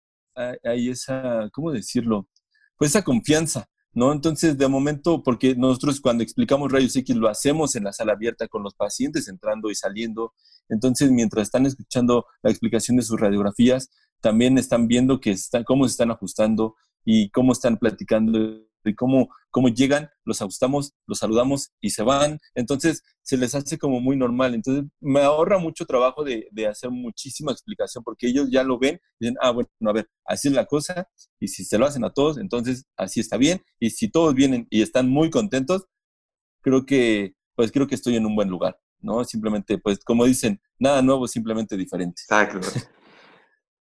[0.65, 2.29] hay esa, ¿cómo decirlo?
[2.77, 4.13] Pues esa confianza, ¿no?
[4.13, 8.49] Entonces, de momento, porque nosotros cuando explicamos rayos X lo hacemos en la sala abierta
[8.49, 10.35] con los pacientes entrando y saliendo,
[10.69, 13.91] entonces mientras están escuchando la explicación de sus radiografías,
[14.21, 19.29] también están viendo que están, cómo se están ajustando y cómo están platicando y cómo,
[19.51, 22.39] cómo llegan, los ajustamos, los saludamos y se van.
[22.55, 24.55] Entonces se les hace como muy normal.
[24.55, 29.01] Entonces me ahorra mucho trabajo de, de hacer muchísima explicación porque ellos ya lo ven
[29.19, 31.09] dicen, ah, bueno, a ver, así es la cosa
[31.41, 33.63] y si se lo hacen a todos, entonces así está bien.
[33.81, 35.87] Y si todos vienen y están muy contentos,
[36.61, 39.25] creo que, pues creo que estoy en un buen lugar, ¿no?
[39.25, 42.23] Simplemente, pues como dicen, nada nuevo, simplemente diferente.
[42.23, 42.69] Exacto.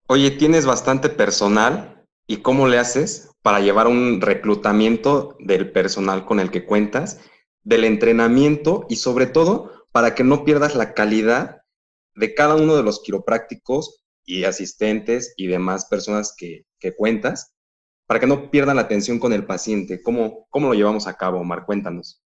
[0.06, 1.99] Oye, tienes bastante personal
[2.30, 7.20] y cómo le haces para llevar un reclutamiento del personal con el que cuentas,
[7.64, 11.62] del entrenamiento y sobre todo para que no pierdas la calidad
[12.14, 16.66] de cada uno de los quiroprácticos y asistentes y demás personas que,
[16.96, 17.52] cuentas,
[18.06, 20.00] para que no pierdan la atención con el paciente.
[20.00, 21.66] ¿Cómo, ¿Cómo lo llevamos a cabo, Omar?
[21.66, 22.22] Cuéntanos.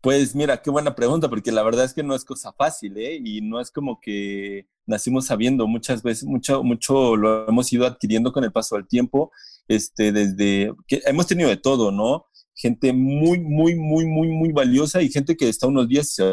[0.00, 3.20] Pues mira, qué buena pregunta, porque la verdad es que no es cosa fácil, ¿eh?
[3.22, 8.32] Y no es como que nacimos sabiendo, muchas veces, mucho, mucho lo hemos ido adquiriendo
[8.32, 9.32] con el paso del tiempo,
[9.68, 12.26] este, desde que hemos tenido de todo, ¿no?
[12.54, 16.24] Gente muy, muy, muy, muy, muy valiosa y gente que está unos días y se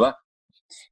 [0.00, 0.16] va.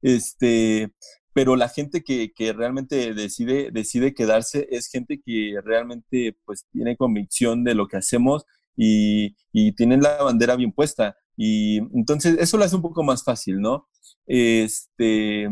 [0.01, 0.93] Este,
[1.33, 6.97] pero la gente que, que, realmente decide, decide quedarse es gente que realmente pues tiene
[6.97, 8.45] convicción de lo que hacemos
[8.75, 11.17] y, y tienen la bandera bien puesta.
[11.43, 13.87] Y entonces eso lo hace un poco más fácil, ¿no?
[14.27, 15.49] Este,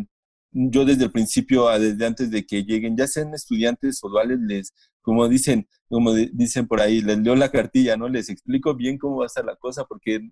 [0.51, 4.71] yo desde el principio, desde antes de que lleguen, ya sean estudiantes o duales, les,
[5.01, 8.07] como dicen, como dicen por ahí, les leo la cartilla, ¿no?
[8.07, 10.29] Les explico bien cómo va a estar la cosa, porque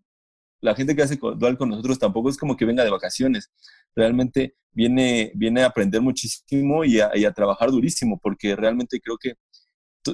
[0.62, 3.52] la gente que hace dual con nosotros tampoco es como que venga de vacaciones.
[3.96, 9.34] Realmente viene, viene a aprender muchísimo y a, trabajar durísimo, porque realmente creo que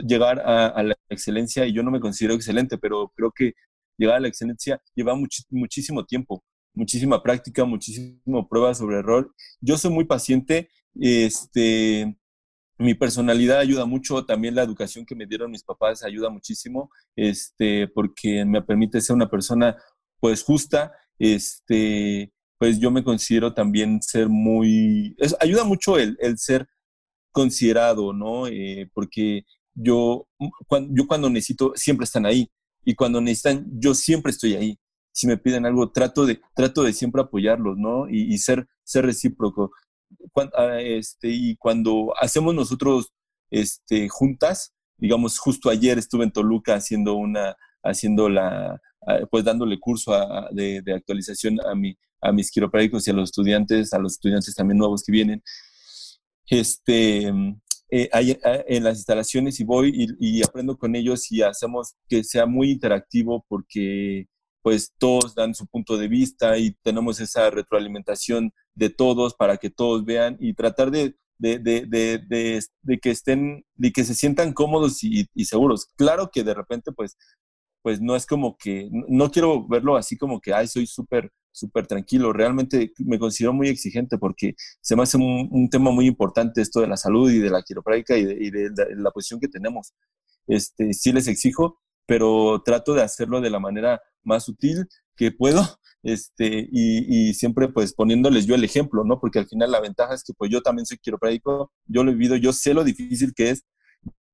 [0.08, 3.56] llegar a, la excelencia, y yo no me considero excelente, pero creo que
[3.97, 5.15] llegar a la excelencia lleva
[5.49, 9.34] muchísimo tiempo, muchísima práctica, muchísimo prueba sobre error.
[9.62, 12.15] Yo soy muy paciente, este,
[12.77, 17.88] mi personalidad ayuda mucho, también la educación que me dieron mis papás ayuda muchísimo, este,
[17.88, 19.77] porque me permite ser una persona
[20.19, 26.67] pues justa, este, pues yo me considero también ser muy, ayuda mucho el, el, ser
[27.32, 28.47] considerado, ¿no?
[28.47, 29.43] Eh, porque
[29.75, 30.27] yo
[30.89, 32.49] yo cuando necesito, siempre están ahí
[32.86, 34.80] y cuando necesitan, yo siempre estoy ahí.
[35.12, 38.10] Si me piden algo, trato de, trato de siempre apoyarlos, ¿no?
[38.10, 39.72] Y, ser, ser recíproco.
[40.58, 43.13] Ah, este, y cuando hacemos nosotros
[43.52, 49.80] este, juntas, digamos, justo ayer estuve en Toluca haciendo una, haciendo la, ah, pues dándole
[49.80, 50.13] curso
[50.52, 54.56] de, de, actualización a, mi, a mis quiroprácticos y a los estudiantes, a los estudiantes
[54.56, 55.43] también nuevos que vienen.
[56.48, 57.32] Este,
[57.95, 62.47] eh, eh, en las instalaciones y voy y, aprendo con ellos y hacemos que sea
[62.47, 64.25] muy interactivo porque
[64.63, 69.69] pues todos dan su punto de vista y tenemos esa retroalimentación de todos para que
[69.69, 75.03] todos vean y tratar de, de, de, de que estén, de que se sientan cómodos
[75.03, 75.86] y, seguros.
[75.95, 77.15] Claro que de repente pues,
[77.84, 81.88] pues no es como que, no quiero verlo así como que, ay, soy súper súper
[81.88, 82.34] tranquilo.
[82.34, 86.88] Realmente me considero muy exigente porque se me hace un, tema muy importante esto de
[86.88, 89.94] la salud y de la quiropráctica y de, la, posición que tenemos.
[90.48, 95.62] Este, sí les exijo, pero trato de hacerlo de la manera más sutil que puedo
[96.04, 99.20] este, y, siempre pues poniéndoles yo el ejemplo, ¿no?
[99.20, 102.13] Porque al final la ventaja es que pues yo también soy quiropráctico, yo lo he
[102.13, 103.63] vivido, yo sé lo difícil que es,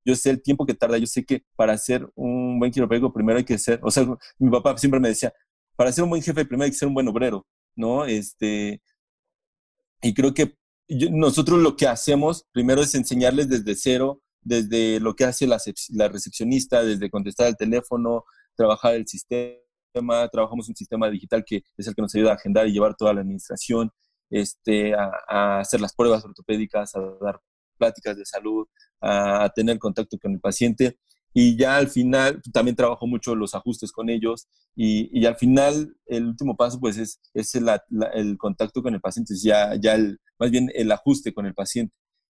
[0.04, 3.38] yo sé el tiempo que tarda, yo sé que para ser un buen quiropráctico primero
[3.38, 4.06] hay que ser, o sea,
[4.38, 5.32] mi papá siempre me decía,
[5.80, 8.04] para ser un buen jefe primero hay que ser un buen obrero, ¿no?
[8.04, 8.82] Este,
[10.02, 10.54] y creo que
[11.10, 15.56] nosotros lo que hacemos primero es enseñarles desde cero, desde lo que hace la,
[16.08, 21.94] recepcionista, desde contestar el teléfono, trabajar el sistema, trabajamos un sistema digital que es el
[21.94, 23.90] que nos ayuda a agendar y llevar toda la administración,
[24.28, 27.40] este, a, hacer las pruebas ortopédicas, a dar
[27.78, 28.68] pláticas de salud,
[29.00, 30.98] a, tener contacto con el paciente.
[31.32, 35.96] Y ya al final, también trabajo mucho los ajustes con ellos y, y al final
[36.06, 40.50] el último paso pues es, es el, contacto con el paciente, ya, ya el, más
[40.50, 41.94] bien el ajuste con el paciente,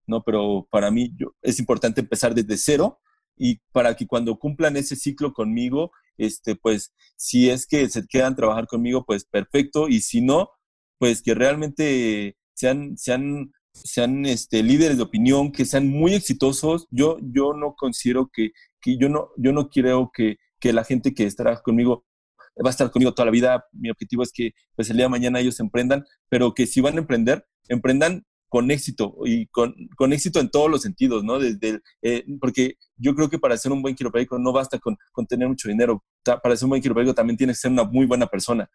[0.06, 0.22] ¿no?
[0.22, 3.00] Pero para mí yo, es importante empezar desde cero
[3.36, 8.36] y para que cuando cumplan ese ciclo conmigo, este, pues si es que se quedan
[8.36, 10.50] trabajar conmigo, pues perfecto, y si no,
[10.98, 16.86] pues que realmente sean, sean, sean este, líderes de opinión, que sean muy exitosos.
[16.90, 21.14] Yo, yo no considero que, que yo no, yo no creo que, que la gente
[21.14, 22.04] que estará conmigo
[22.64, 23.64] va a estar conmigo toda la vida.
[23.72, 26.96] Mi objetivo es que pues el día de mañana ellos emprendan, pero que si van
[26.96, 31.38] a emprender, emprendan con éxito y con, con, éxito en todos los sentidos, ¿no?
[31.38, 35.26] Desde, eh, porque yo creo que para ser un buen quiropráctico no basta con, con,
[35.26, 38.26] tener mucho dinero, para ser un buen quiropráctico también tienes que ser una muy buena
[38.26, 38.68] persona,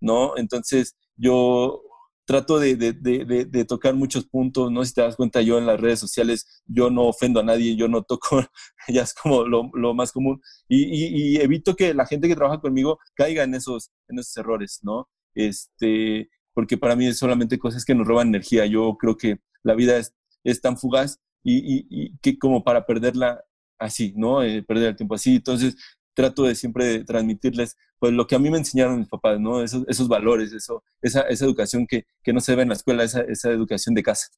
[0.00, 0.36] ¿no?
[0.36, 1.82] Entonces yo
[2.26, 4.84] trato de, de, de, de, tocar muchos puntos, ¿no?
[4.84, 7.88] Si te das cuenta, yo en las redes sociales, yo no ofendo a nadie, yo
[7.88, 8.42] no toco,
[8.88, 12.36] ya es como lo, lo más común, y, y, y, evito que la gente que
[12.36, 15.08] trabaja conmigo caiga en esos, en esos errores, ¿no?
[15.34, 18.64] Este, porque para mí es solamente cosas que nos roban energía.
[18.66, 23.44] Yo creo que la vida es, es tan fugaz y, y, que como para perderla
[23.78, 24.42] así, ¿no?
[24.42, 25.36] Eh, perder el tiempo así.
[25.36, 25.76] Entonces,
[26.16, 29.62] trato de siempre transmitirles pues lo que a mí me enseñaron mis papás, ¿no?
[29.62, 33.04] Esos, esos valores, eso, esa, esa educación que, que, no se ve en la escuela,
[33.04, 34.28] esa, esa educación de casa,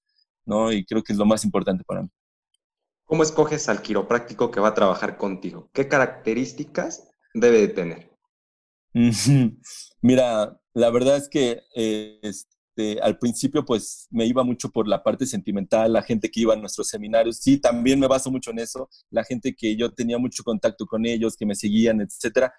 [0.44, 0.72] ¿no?
[0.72, 2.08] Y creo que es lo más importante para mí.
[3.04, 5.70] ¿Cómo escoges al quiropráctico que va a trabajar contigo?
[5.72, 8.10] ¿Qué características debe de tener?
[10.02, 12.32] Mira, la verdad es que eh,
[12.78, 16.54] este, al principio pues me iba mucho por la parte sentimental, la gente que iba
[16.54, 20.18] a nuestros seminarios, sí, también me baso mucho en eso, la gente que yo tenía
[20.18, 22.52] mucho contacto con ellos, que me seguían, etcétera,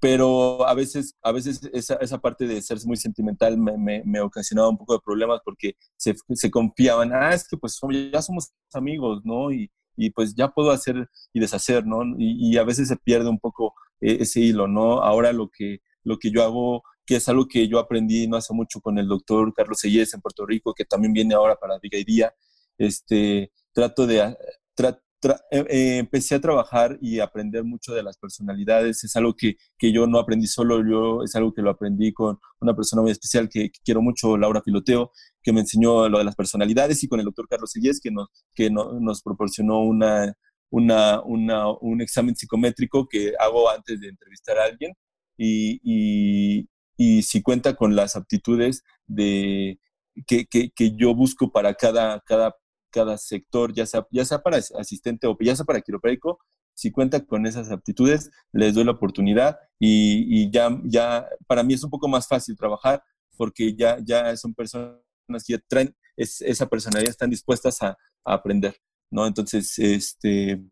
[0.00, 4.68] pero a veces, a veces esa, parte de ser muy sentimental me, me, me, ocasionaba
[4.68, 7.80] un poco de problemas porque se, se confiaban, ah, es que pues
[8.12, 9.52] ya somos amigos, ¿no?
[9.52, 12.02] Y, y pues ya puedo hacer y deshacer, ¿no?
[12.18, 15.02] Y, y, a veces se pierde un poco eh, ese hilo, ¿no?
[15.02, 18.54] Ahora lo que, lo que yo hago que es algo que yo aprendí no hace
[18.54, 22.34] mucho con el doctor Carlos Sellés en Puerto Rico, que también viene ahora para Día.
[22.78, 24.36] Este, trato de,
[24.74, 29.04] tra, tra, eh, eh, empecé a trabajar y aprender mucho de las personalidades.
[29.04, 32.38] Es algo que, que, yo no aprendí solo, yo es algo que lo aprendí con
[32.60, 35.12] una persona muy especial que, que quiero mucho, Laura Piloteo,
[35.42, 38.28] que me enseñó lo de las personalidades y con el doctor Carlos Sellés, que nos,
[38.54, 40.34] que no, nos proporcionó una,
[40.70, 44.92] una, una, un examen psicométrico que hago antes de entrevistar a alguien.
[45.36, 46.68] Y, y,
[47.02, 49.80] y si cuenta con las aptitudes de,
[50.24, 52.54] que, que, yo busco para cada, cada,
[52.90, 56.38] cada sector, ya sea, ya sea para asistente o ya sea para quiropráctico,
[56.74, 61.82] si cuenta con esas aptitudes, les doy la oportunidad y, ya, ya para mí es
[61.82, 63.02] un poco más fácil trabajar
[63.36, 65.00] porque ya, ya son personas
[65.44, 68.76] que ya traen es, esa personalidad, están dispuestas a, a, aprender,
[69.10, 69.26] ¿no?
[69.26, 70.62] Entonces, este,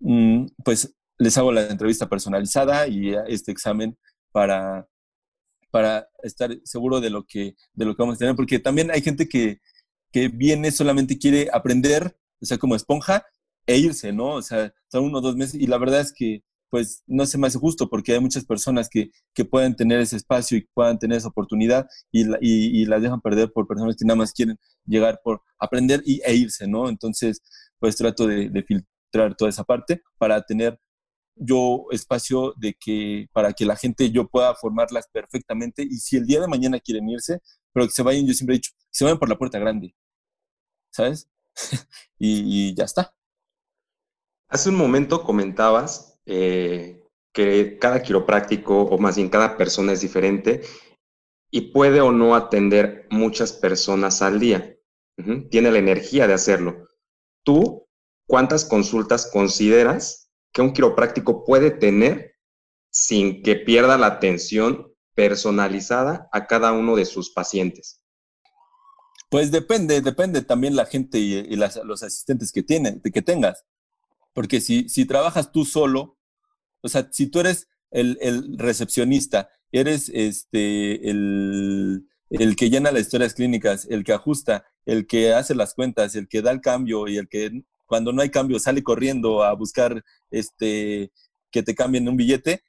[0.00, 3.98] mm, pues les hago la entrevista personalizada y este examen
[4.32, 4.88] para,
[5.70, 9.02] para estar seguro de lo que, de lo que vamos a tener, porque también hay
[9.02, 9.60] gente que,
[10.12, 13.24] que viene solamente quiere aprender, o sea, como esponja,
[13.66, 14.34] e irse, ¿no?
[14.34, 17.38] O sea, son uno o dos meses, y la verdad es que pues no se
[17.38, 20.98] me hace justo porque hay muchas personas que, que pueden tener ese espacio y puedan
[20.98, 24.32] tener esa oportunidad y, la, y, y, las dejan perder por personas que nada más
[24.32, 26.88] quieren llegar por aprender y, e irse, ¿no?
[26.88, 27.40] Entonces,
[27.78, 30.78] pues trato de, de filtrar toda esa parte para tener
[31.36, 36.26] yo espacio de que para que la gente yo pueda formarlas perfectamente y si el
[36.26, 37.40] día de mañana quieren irse,
[37.72, 39.94] pero que se vayan, yo siempre he dicho, se vayan por la puerta grande,
[40.90, 41.28] ¿sabes?
[42.18, 43.14] y, ya está.
[44.48, 50.62] Hace un momento comentabas eh, que cada quiropráctico, o más bien cada persona es diferente
[51.50, 54.72] y puede o no atender muchas personas al día.
[55.50, 56.88] Tiene la energía de hacerlo.
[57.42, 57.88] ¿Tú
[58.26, 60.25] cuántas consultas consideras
[60.56, 62.34] que un quiropráctico puede tener
[62.90, 68.00] sin que pierda la atención personalizada a cada uno de sus pacientes?
[69.28, 73.66] Pues depende, depende también la gente y, las, los asistentes que, tienen, que tengas.
[74.32, 76.16] Porque si, si trabajas tú solo,
[76.80, 83.02] o sea, si tú eres el, el recepcionista, eres este, el, el que llena las
[83.02, 87.08] historias clínicas, el que ajusta, el que hace las cuentas, el que da el cambio
[87.08, 91.12] y el que cuando no hay cambio sale corriendo a buscar este,
[91.50, 92.62] que te cambien un billete,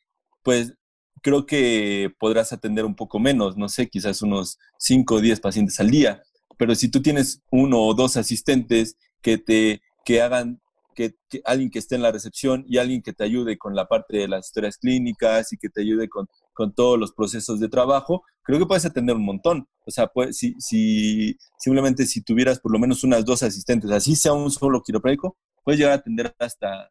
[0.43, 0.73] pues
[1.21, 5.79] creo que podrás atender un poco menos, no sé, quizás unos 5 o 10 pacientes
[5.79, 6.21] al día.
[6.57, 10.61] Pero si tú tienes uno o dos asistentes que te que hagan
[10.95, 13.87] que, que, alguien que esté en la recepción y alguien que te ayude con la
[13.87, 16.27] parte de las historias clínicas y que te ayude con,
[16.57, 19.67] con todos los procesos de trabajo, creo que puedes atender un montón.
[19.85, 24.15] O sea, pues, si, si simplemente si tuvieras por lo menos unas dos asistentes, así
[24.15, 26.89] sea un solo quiropráctico, puedes llegar a atender hasta,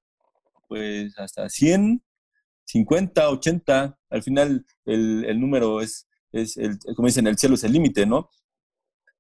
[0.68, 2.00] pues, hasta 100,
[2.64, 3.98] 50, 80.
[4.08, 8.06] Al final, el, el número es, es el, como dicen, el cielo es el límite,
[8.06, 8.30] ¿no?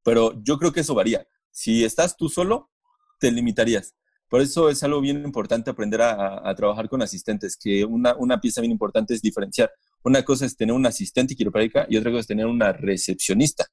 [0.04, 1.26] Pero yo creo que eso varía.
[1.50, 2.70] Si estás tú solo,
[3.18, 3.96] te limitarías.
[4.28, 8.60] Por eso es algo bien importante aprender a, trabajar con asistentes, que una, una, pieza
[8.60, 9.72] bien importante es diferenciar.
[10.06, 13.66] Una cosa es tener un asistente quiropráctica y otra cosa es tener una recepcionista,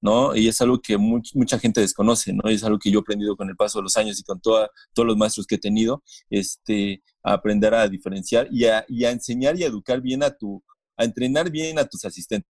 [0.00, 0.34] ¿no?
[0.34, 2.50] Y es algo que mucha gente desconoce, ¿no?
[2.50, 4.40] Y es algo que yo he aprendido con el paso de los años y con
[4.40, 9.04] toda, todos los maestros que he tenido, este, a aprender a diferenciar y a, y
[9.04, 10.60] a enseñar y a educar bien a tu,
[10.96, 12.50] a entrenar bien a tus asistentes.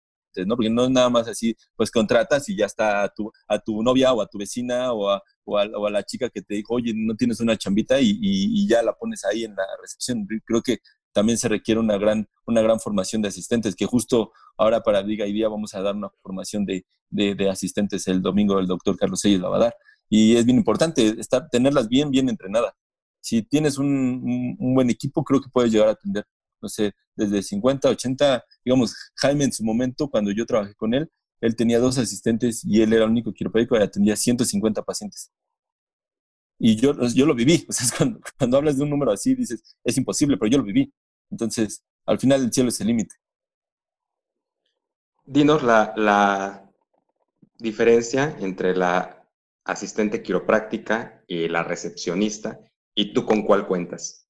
[0.45, 0.57] ¿no?
[0.57, 3.81] Porque no es nada más así, pues contratas y ya está a tu, a tu
[3.81, 6.93] novia o a tu vecina o a, o a, la chica que te dijo, oye,
[6.95, 10.27] no tienes una chambita y, y, ya la pones ahí en la recepción.
[10.45, 10.79] Creo que
[11.19, 15.27] también se requiere una gran, una gran formación de asistentes, que justo ahora para Diga
[15.27, 19.19] y Día vamos a dar una formación de, de, asistentes el domingo, el doctor Carlos
[19.19, 19.75] Seyes la va a dar.
[20.09, 22.73] Y es bien importante estar, tenerlas bien, bien entrenadas.
[23.21, 26.25] Si tienes un, un buen equipo, creo que puedes llegar a atender
[26.63, 31.11] no sé, desde 50, 80, digamos, Jaime en su momento, cuando yo trabajé con él,
[31.41, 35.33] él tenía dos asistentes y él era el único quiropráctico y atendía 150 pacientes.
[36.59, 39.63] Y yo, yo lo viví, o sea, cuando, cuando hablas de un número así, dices,
[39.85, 40.93] es imposible, pero yo lo viví.
[41.31, 43.15] Entonces, al final el cielo es el límite.
[45.25, 46.71] Dinos la, la
[47.59, 49.27] diferencia entre la
[49.65, 52.61] asistente quiropráctica y la recepcionista
[52.95, 54.27] y tú con cuál cuentas.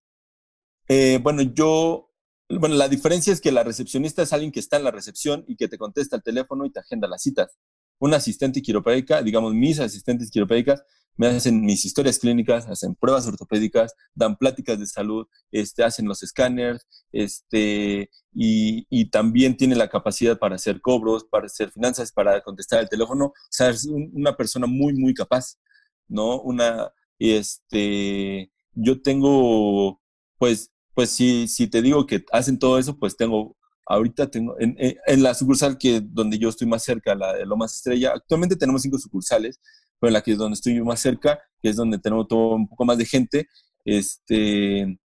[0.88, 2.08] Eh, bueno, yo
[2.50, 5.56] bueno, la diferencia es que la recepcionista es alguien que está en la recepción y
[5.56, 7.58] que te contesta el teléfono y te agenda las citas.
[7.98, 10.82] Un asistente quiropráctica, digamos, mis asistentes quiroprácticas
[11.18, 16.22] me hacen mis historias clínicas, hacen pruebas ortopédicas, dan pláticas de salud, este, hacen los
[16.22, 22.40] escáneres, este, y, y, también tiene la capacidad para hacer cobros, para hacer finanzas, para
[22.42, 23.26] contestar el teléfono.
[23.26, 25.58] O sea, es una persona muy, muy capaz,
[26.06, 26.40] ¿no?
[26.40, 30.00] Una, este, yo tengo,
[30.38, 33.56] pues, pues si, si te digo que hacen todo eso, pues tengo,
[33.88, 38.12] ahorita tengo, en, la sucursal que donde yo estoy más cerca, la de Lomas Estrella,
[38.14, 39.60] actualmente tenemos cinco sucursales,
[39.98, 42.54] pero en la que es donde estoy yo más cerca, que es donde tenemos todo
[42.54, 43.48] un poco más de gente,
[43.84, 44.98] este,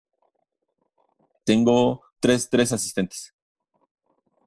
[1.46, 3.34] tengo tres, tres asistentes.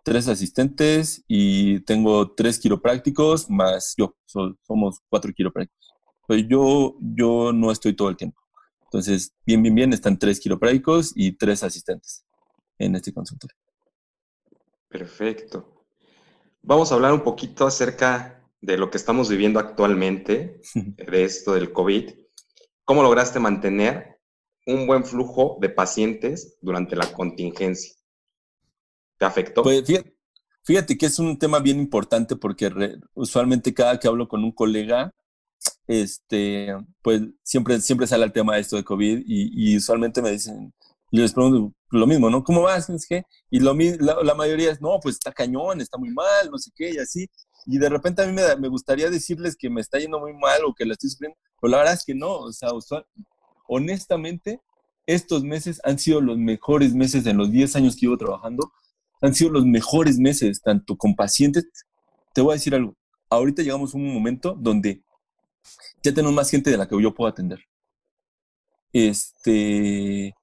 [0.04, 5.94] Tres asistentes y tengo tres quiroprácticos más yo, somos cuatro quiroprácticos.
[6.28, 8.40] Pues yo, yo no estoy todo el tiempo.
[8.84, 12.24] Entonces, bien, bien, bien, están tres quiroprácticos y tres asistentes
[12.78, 13.56] en este consultorio.
[14.98, 15.84] Perfecto.
[16.62, 21.72] Vamos a hablar un poquito acerca de lo que estamos viviendo actualmente, de esto del
[21.72, 22.12] COVID.
[22.84, 24.18] ¿Cómo lograste mantener
[24.64, 27.94] un buen flujo de pacientes durante la contingencia?
[29.18, 29.62] ¿Te afectó?
[29.62, 29.84] Pues
[30.62, 32.70] fíjate, que es un tema bien importante porque
[33.12, 35.12] usualmente cada que hablo con un colega
[35.86, 40.72] este, pues siempre, siempre sale el tema de esto de COVID y, usualmente me dicen,
[41.10, 42.42] les pregunto lo mismo, ¿no?
[42.42, 42.90] ¿Cómo vas?
[43.50, 46.70] Y lo, la, la, mayoría es, no, pues está cañón, está muy mal, no sé
[46.74, 47.28] qué, y así.
[47.66, 50.64] Y de repente a mí me, me gustaría decirles que me está yendo muy mal
[50.64, 52.70] o que la estoy sufriendo, pero la verdad es que no, o sea,
[53.68, 54.60] honestamente,
[55.06, 58.72] estos meses han sido los mejores meses en los 10 años que llevo trabajando,
[59.20, 61.66] han sido los mejores meses, tanto con pacientes.
[62.34, 62.96] Te voy a decir algo,
[63.30, 65.02] ahorita llegamos a un momento donde
[66.02, 67.60] ya tengo más gente de la que yo puedo atender.
[68.92, 70.34] Este,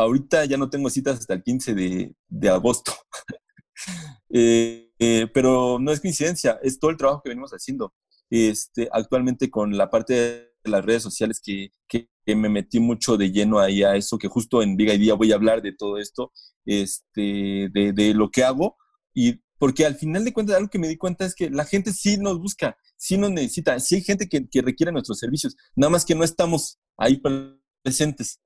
[0.00, 2.92] ahorita ya no tengo citas hasta el 15 de, agosto.
[4.32, 7.94] Eh, eh, pero no es coincidencia, es todo el trabajo que venimos haciendo.
[8.28, 11.70] Este, actualmente con la parte de las redes sociales que,
[12.26, 15.32] me metí mucho de lleno ahí a eso, que justo en Viga y Día voy
[15.32, 16.30] a hablar de todo esto,
[16.64, 18.76] este, de, de lo que hago.
[19.14, 21.92] Y porque al final de cuentas, algo que me di cuenta es que la gente
[21.92, 25.90] sí nos busca sí nos necesita, sí hay gente que, que requiere nuestros servicios, nada
[25.90, 27.20] más que no estamos ahí
[27.82, 28.40] presentes.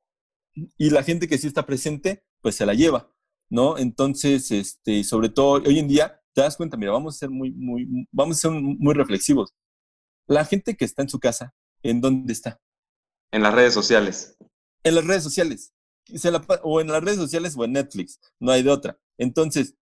[0.54, 3.12] Y la gente que sí está presente, pues se la lleva,
[3.50, 3.78] ¿no?
[3.78, 7.50] Entonces, este, sobre todo hoy en día, te das cuenta, mira, vamos a ser muy,
[7.52, 9.54] muy, vamos a ser muy reflexivos.
[10.26, 12.60] La gente que está en su casa, ¿en dónde está?
[13.32, 14.36] En las redes sociales.
[14.82, 15.74] En las redes sociales.
[16.62, 18.98] o en las redes sociales o en Netflix, no hay de otra.
[19.18, 19.74] Entonces,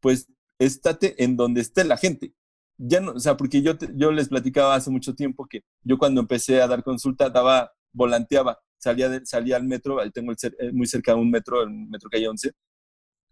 [0.00, 0.26] pues
[0.58, 2.34] estate en donde esté la gente
[2.78, 6.20] ya no, o sea, porque yo, yo les platicaba hace mucho tiempo que yo cuando
[6.20, 10.86] empecé a dar consulta daba, volanteaba, salía, salía al metro, ahí tengo el, eh, muy
[10.86, 12.52] cerca de un metro, el metro calle 11,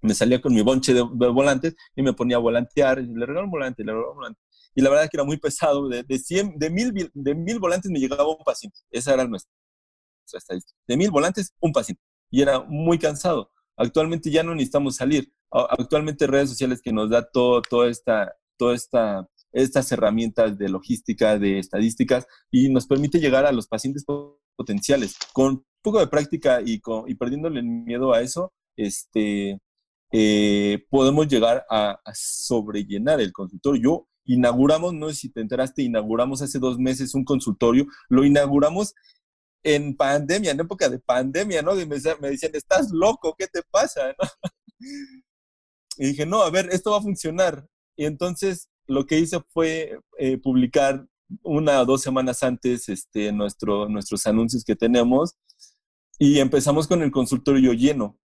[0.03, 3.44] me salía con mi bonche de, volantes y me ponía a volantear, y le regalaba
[3.44, 4.40] un volante, le regalaba un volante.
[4.74, 7.59] Y la verdad es que era muy pesado, de, de, 100, de, mil, de mil
[7.59, 9.51] volantes me llegaba un paciente, esa era nuestra
[10.32, 10.78] estadística.
[10.86, 12.03] De mil volantes, un paciente.
[12.30, 13.51] Y era muy cansado.
[13.76, 15.32] Actualmente ya no necesitamos salir.
[15.51, 21.38] Actualmente redes sociales que nos da todo, toda esta, toda esta estas herramientas de logística,
[21.38, 24.05] de estadísticas, y nos permite llegar a los pacientes
[24.57, 25.16] potenciales.
[25.32, 29.59] Con un poco de práctica y, con, y perdiéndole el miedo a eso, este,
[30.12, 33.82] eh, podemos llegar a, sobrellenar el consultorio.
[33.82, 38.94] Yo inauguramos, no sé si te enteraste, inauguramos hace dos meses un consultorio, lo inauguramos
[39.62, 41.78] en pandemia, en época de pandemia, ¿no?
[41.80, 44.14] Y me, decían, estás loco, ¿qué te pasa?
[45.98, 47.66] Y dije, no, a ver, esto va a funcionar.
[47.96, 51.07] Y entonces lo que hice fue eh, publicar
[51.43, 55.35] una o dos semanas antes este, nuestro, nuestros anuncios que tenemos
[56.18, 58.18] y empezamos con el consultorio lleno.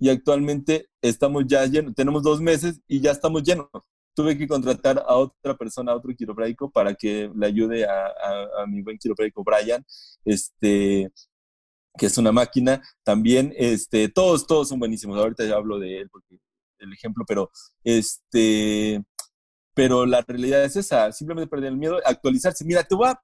[0.00, 3.68] Y actualmente estamos ya llenos, tenemos dos meses y ya estamos llenos.
[4.14, 8.06] Tuve que contratar a otra persona, a otro quiropráctico, para que le ayude a,
[8.62, 9.84] a, mi buen quiropráctico Brian,
[10.24, 11.10] este,
[11.96, 12.82] que es una máquina.
[13.04, 15.18] También, este, todos, todos son buenísimos.
[15.18, 16.38] Ahorita ya hablo de él porque
[16.78, 17.50] el ejemplo, pero
[17.84, 19.02] este,
[19.78, 22.64] pero la realidad es esa, simplemente perder el miedo, actualizarse.
[22.64, 23.22] Mira, te voy a,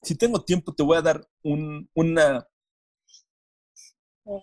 [0.00, 2.46] si tengo tiempo, te voy a dar una,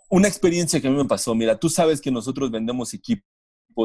[0.09, 1.33] una experiencia que a mí me pasó.
[1.33, 3.23] Mira, tú sabes que nosotros vendemos equipo,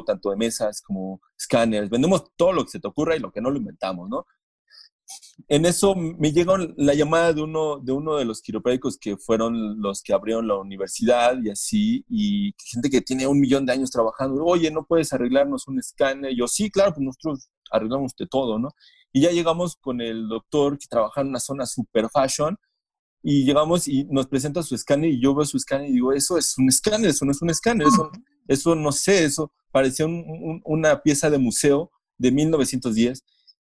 [0.05, 3.41] tanto de mesas como escáneres, vendemos todo lo que se te ocurra y lo que
[3.41, 4.27] no lo inventamos, ¿no?
[5.49, 9.81] En eso me llegó la llamada de uno, de uno de los quiroprácticos que fueron
[9.81, 13.91] los que abrieron la universidad y así, y gente que tiene un millón de años
[13.91, 16.33] trabajando, oye, ¿no puedes arreglarnos un escáner?
[16.33, 18.71] Y yo, sí, claro, pues nosotros arreglamos de todo, ¿no?
[19.13, 22.57] Y ya llegamos con el doctor que trabaja en una zona super fashion,
[23.23, 26.37] y llegamos y nos presenta su escáner y yo veo su escáner y digo, eso
[26.37, 28.11] es un escáner, eso no es un escáner, eso,
[28.49, 33.23] eso no sé, eso parecía una pieza de museo de 1910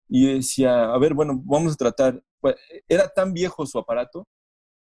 [0.08, 2.56] y decía, a ver, bueno, vamos a tratar, pues,
[2.88, 4.26] era tan viejo su aparato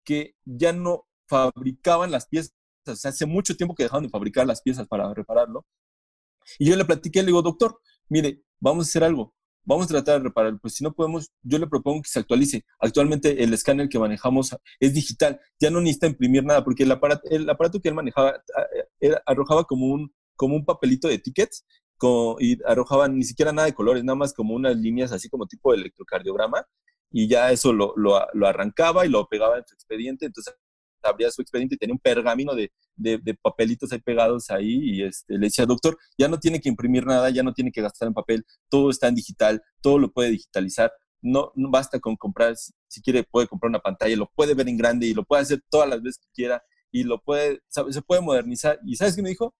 [0.05, 2.55] que ya no fabricaban las piezas,
[3.05, 5.67] hace mucho tiempo que dejaron de fabricar las piezas para repararlo.
[6.59, 10.19] Y yo le platiqué, le digo, doctor, mire, vamos a hacer algo, vamos a tratar
[10.19, 12.65] de repararlo, pues si no podemos, yo le propongo que se actualice.
[12.79, 17.29] Actualmente el escáner que manejamos es digital, ya no necesita imprimir nada, porque el aparato,
[17.29, 18.43] el aparato que él manejaba
[19.01, 21.65] eh, arrojaba como un, como un papelito de tickets
[22.41, 25.73] y arrojaban ni siquiera nada de colores, nada más como unas líneas así como tipo
[25.73, 26.67] de electrocardiograma,
[27.11, 28.17] y ya eso lo, lo,
[28.47, 30.55] arrancaba y lo pegaba en su expediente, entonces
[31.03, 35.35] abría su expediente y tenía un pergamino de, de, papelitos ahí pegados ahí y este,
[35.35, 38.15] le decía, doctor, ya no tiene que imprimir nada, ya no tiene que gastar en
[38.15, 40.93] papel, todo está en digital, todo lo puede digitalizar,
[41.23, 44.77] no, no basta con comprar, si quiere puede comprar una pantalla, lo puede ver en
[44.77, 48.21] grande y lo puede hacer todas las veces que quiera y lo puede, se puede
[48.21, 48.79] modernizar.
[48.85, 49.55] ¿Y sabes qué me dijo?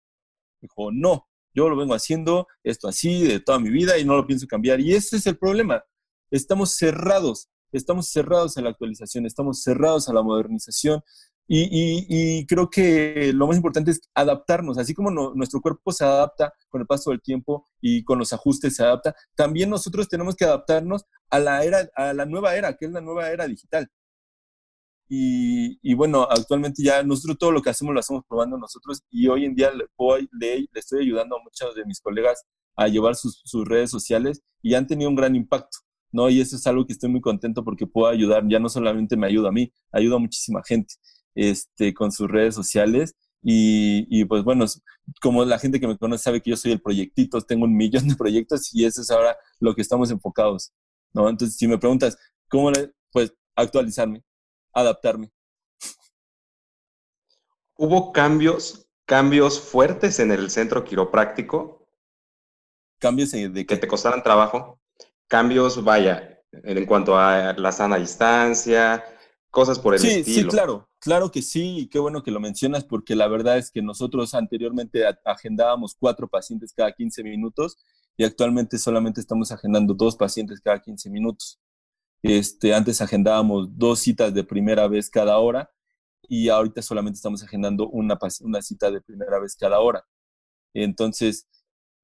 [0.61, 1.27] Dijo, no,
[1.57, 4.79] yo lo vengo haciendo esto así de toda mi vida y no lo pienso cambiar.
[4.81, 5.83] Y ese es el problema.
[6.31, 11.03] Estamos cerrados, estamos cerrados a la actualización, estamos cerrados a la modernización.
[11.49, 16.81] Y, creo que lo más importante es adaptarnos, así como nuestro cuerpo se adapta con
[16.81, 21.05] el paso del tiempo y con los ajustes se adapta, también nosotros tenemos que adaptarnos
[21.31, 23.89] a la era, a la nueva era, que es la nueva era digital.
[25.09, 29.45] Y, bueno, actualmente ya nosotros todo lo que hacemos lo hacemos probando nosotros y hoy
[29.45, 29.87] en día le,
[30.33, 32.45] le, estoy ayudando a muchos de mis colegas
[32.77, 35.79] a llevar sus, redes sociales y han tenido un gran impacto,
[36.13, 36.29] ¿no?
[36.29, 39.27] Y eso es algo que estoy muy contento porque puedo ayudar, ya no solamente me
[39.27, 40.95] ayuda a mí, ayuda a muchísima gente
[41.35, 44.65] este, con sus redes sociales y, y, pues bueno,
[45.21, 48.09] como la gente que me conoce sabe que yo soy el proyectito, tengo un millón
[48.09, 50.73] de proyectos y eso es ahora lo que estamos enfocados,
[51.15, 51.29] ¿no?
[51.29, 54.23] Entonces, si me preguntas, ¿cómo le, pues actualizarme,
[54.81, 55.33] adaptarme.
[57.77, 61.87] ¿Hubo cambios, cambios fuertes en el centro quiropráctico?
[62.99, 64.81] ¿Cambios de que te costaran trabajo?
[65.29, 69.05] Cambios, vaya, en cuanto a la sana distancia,
[69.51, 70.25] cosas por el estilo.
[70.25, 73.59] Sí, sí, claro, claro que sí, y qué bueno que lo mencionas, porque la verdad
[73.59, 77.79] es que nosotros anteriormente agendábamos cuatro pacientes cada 15 minutos
[78.17, 81.61] y actualmente solamente estamos agendando dos pacientes cada 15 minutos.
[82.29, 85.71] Este, antes agendábamos dos citas de primera vez cada hora
[86.29, 90.05] y ahorita solamente estamos agendando una, una cita de primera vez cada hora.
[90.75, 91.47] Entonces,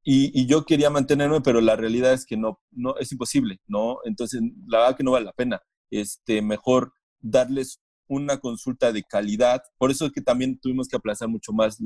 [0.04, 3.98] y, yo quería mantenerme, pero la realidad es que no, no es imposible, ¿no?
[4.04, 5.62] Entonces, la verdad que no vale la pena.
[5.90, 9.62] Este, mejor darles una consulta de calidad.
[9.78, 11.78] Por eso es que también tuvimos que aplazar mucho más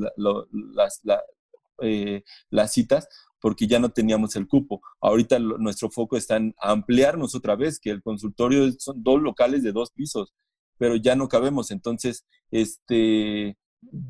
[1.82, 3.08] eh, las citas,
[3.40, 4.82] porque ya no teníamos el cupo.
[5.00, 9.72] Ahorita nuestro foco está en ampliarnos otra vez, que el consultorio son dos locales de
[9.72, 10.34] dos pisos,
[10.78, 11.70] pero ya no cabemos.
[11.70, 13.56] Entonces, este,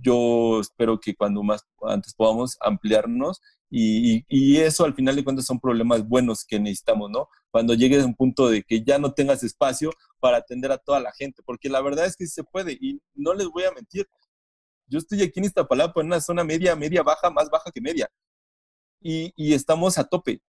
[0.01, 4.25] yo espero que cuando más antes podamos ampliarnos y,
[4.59, 7.29] eso al final de cuentas son problemas buenos que necesitamos, ¿no?
[7.51, 11.01] Cuando llegues a un punto de que ya no tengas espacio para atender a toda
[11.01, 14.07] la gente, porque la verdad es que se puede y no les voy a mentir.
[14.89, 18.09] Yo estoy aquí en Iztapalapa en una zona media, media baja, más baja que media
[19.01, 20.41] y, estamos a tope.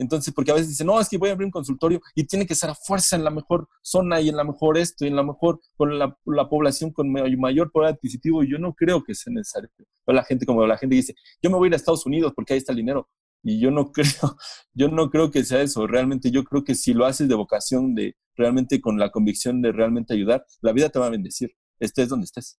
[0.00, 2.46] Entonces, porque a veces dicen, no, es que voy a abrir un consultorio y tiene
[2.46, 5.16] que ser a fuerza en la mejor zona y en la mejor esto y en
[5.16, 6.16] la mejor, con la,
[6.48, 8.44] población con mayor poder adquisitivo.
[8.44, 9.70] Y yo no creo que sea necesario.
[10.06, 12.52] la gente, como la gente dice, yo me voy a ir a Estados Unidos porque
[12.52, 13.08] ahí está el dinero.
[13.42, 14.36] Y yo no creo,
[14.72, 15.86] yo no creo que sea eso.
[15.86, 19.72] Realmente yo creo que si lo haces de vocación, de realmente con la convicción de
[19.72, 22.58] realmente ayudar, la vida te va a bendecir, estés donde estés.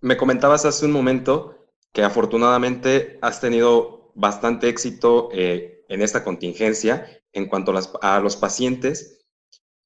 [0.00, 1.59] Me comentabas hace un momento
[1.92, 7.72] que afortunadamente has tenido bastante éxito eh, en esta contingencia en cuanto
[8.02, 9.26] a, los pacientes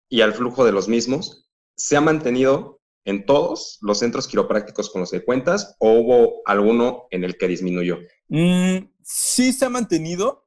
[0.08, 1.50] y al flujo de los mismos.
[1.76, 7.06] ¿Se ha mantenido en todos los centros quiroprácticos con los que cuentas o hubo alguno
[7.10, 7.98] en el que disminuyó?
[8.28, 10.46] Mm, sí se ha mantenido.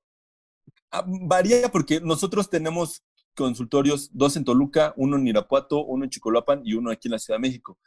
[0.91, 3.03] Ah, varía porque nosotros tenemos
[3.35, 7.19] consultorios, dos en Toluca, uno en Irapuato, uno en Chicolapan y uno aquí en la
[7.19, 7.77] Ciudad de México.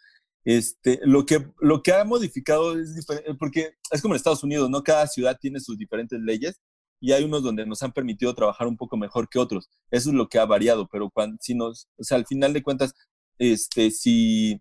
[0.45, 4.70] Este, lo, que, lo que ha modificado es diferente, porque es como en Estados Unidos,
[4.70, 4.82] ¿no?
[4.82, 6.61] Cada ciudad tiene sus diferentes leyes
[7.01, 9.68] y hay unos donde nos han permitido trabajar un poco mejor que otros.
[9.91, 11.11] Eso es lo que ha variado, pero
[11.41, 12.95] si nos, o sea, al final de cuentas,
[13.38, 14.61] este, si,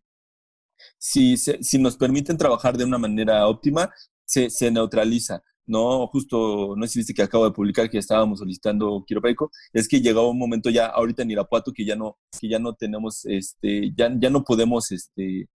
[0.97, 3.91] si, si nos permiten trabajar de una manera óptima,
[4.25, 5.41] se, se neutraliza.
[5.69, 10.01] No, justo, no sé viste que acabo de publicar que estábamos solicitando quiropráctico, es que
[10.01, 13.93] llegaba un momento ya ahorita en Irapuato que ya no, que ya no tenemos, este,
[13.95, 15.47] ya, ya no podemos, este,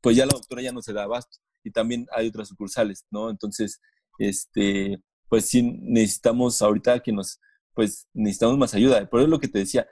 [0.00, 3.28] pues ya la doctora ya no se da abasto y también hay otras sucursales, ¿no?
[3.28, 3.78] Entonces,
[4.18, 7.38] este, pues sí necesitamos ahorita que nos,
[7.74, 9.06] pues necesitamos más ayuda.
[9.10, 9.86] Por eso es lo que te decía,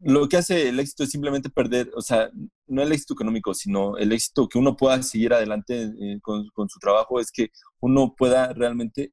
[0.00, 2.30] lo que hace el éxito es simplemente perder, o sea,
[2.66, 6.68] no el éxito económico, sino el éxito que uno pueda seguir adelante eh, con, con,
[6.68, 7.48] su trabajo, es que
[7.80, 9.12] uno pueda realmente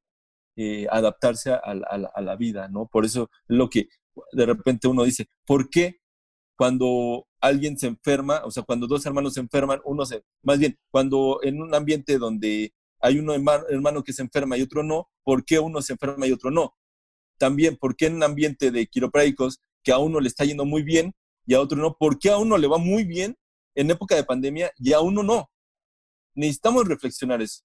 [0.56, 2.86] eh, adaptarse a, a, la vida, ¿no?
[2.86, 3.88] Por eso es lo que
[4.32, 5.98] de repente uno dice, ¿por qué
[6.56, 10.76] cuando alguien se enferma, o sea, cuando dos hermanos se enferman, uno se, más bien,
[10.90, 15.44] cuando en un ambiente donde hay uno hermano que se enferma y otro no, ¿por
[15.44, 16.74] qué uno se enferma y otro no?
[17.38, 20.82] También, ¿por qué en un ambiente de quiroprácticos que a uno le está yendo muy
[20.82, 21.14] bien
[21.46, 21.96] y a otro no?
[21.96, 23.36] ¿Por qué a uno le va muy bien
[23.74, 25.50] en época de pandemia y a uno no?
[26.34, 27.62] Necesitamos reflexionar eso.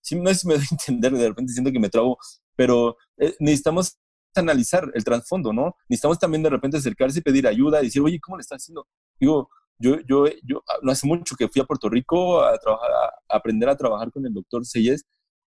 [0.00, 2.18] Sí, no sé si me doy a entender, de repente siento que me trago,
[2.56, 3.98] pero eh, necesitamos
[4.34, 5.76] analizar el trasfondo, ¿no?
[5.88, 8.86] Necesitamos también de repente acercarse y pedir ayuda y decir, oye, ¿cómo le está haciendo?
[9.20, 13.36] Digo, yo, yo, yo no hace mucho que fui a Puerto Rico a, trabajar, a
[13.36, 15.04] aprender a trabajar con el doctor Seyes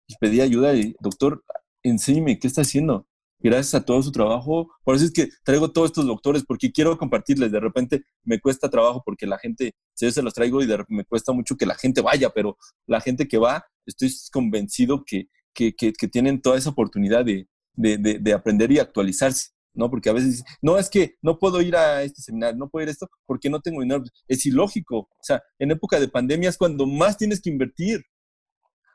[0.06, 1.44] y pedí ayuda y, doctor,
[1.82, 3.06] enséñeme, ¿qué está haciendo?
[3.40, 4.70] Gracias a todo su trabajo.
[4.84, 7.50] Por eso es que traigo todos estos doctores, porque quiero compartirles.
[7.50, 10.84] De repente me cuesta trabajo porque la gente, si yo se los traigo y de
[10.88, 15.28] me cuesta mucho que la gente vaya, pero la gente que va, estoy convencido que,
[15.52, 19.90] que tienen toda esa oportunidad de, de, de, aprender y actualizarse, ¿no?
[19.90, 22.88] Porque a veces, no, es que no puedo ir a este seminario, no puedo ir
[22.88, 24.02] a esto porque no tengo dinero.
[24.28, 24.98] Es ilógico.
[24.98, 28.02] O sea, en época de pandemia es cuando más tienes que invertir.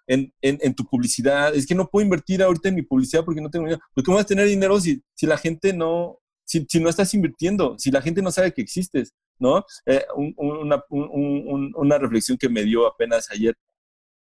[0.07, 1.55] En, en, tu publicidad.
[1.55, 3.81] Es que no puedo invertir ahorita en mi publicidad porque no tengo dinero.
[3.93, 7.13] Pues ¿cómo vas a tener dinero si, si la gente no, si, si, no estás
[7.15, 9.65] invirtiendo, si la gente no sabe que existes, ¿no?
[9.87, 10.05] Eh,
[10.37, 13.55] una, un, una reflexión que me dio apenas ayer,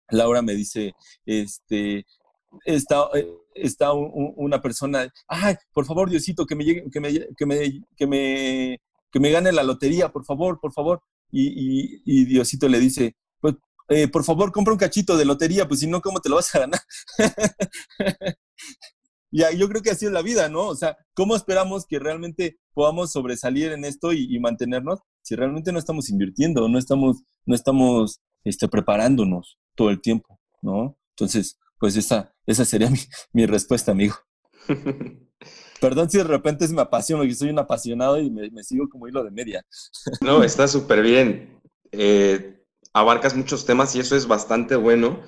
[0.09, 0.93] Laura me dice,
[1.25, 2.05] este,
[2.65, 7.45] está, eh, está una persona, ay, por favor, Diosito, que me, llegue, que me, que
[7.45, 8.79] me, que me,
[9.11, 11.01] que me gane la lotería, por favor, por favor.
[11.31, 13.15] Y, y, Diosito le dice,
[13.87, 16.53] eh, por favor, compra un cachito de lotería, pues si no, ¿cómo te lo vas
[16.55, 16.81] a ganar?
[19.31, 20.67] y yo creo que así es la vida, ¿no?
[20.67, 25.79] O sea, ¿cómo esperamos que realmente podamos sobresalir en esto y, mantenernos si realmente no
[25.79, 30.97] estamos invirtiendo, no estamos, no estamos este, preparándonos todo el tiempo, ¿no?
[31.11, 32.89] Entonces, pues esa, esa sería
[33.33, 34.15] mi, respuesta, amigo.
[35.81, 39.23] Perdón si de repente me apasiono, yo soy un apasionado y me, sigo como hilo
[39.23, 39.63] de media.
[40.21, 41.61] no, está súper bien.
[41.91, 42.54] Eh,
[42.95, 45.21] abarcas muchos temas y eso es bastante bueno.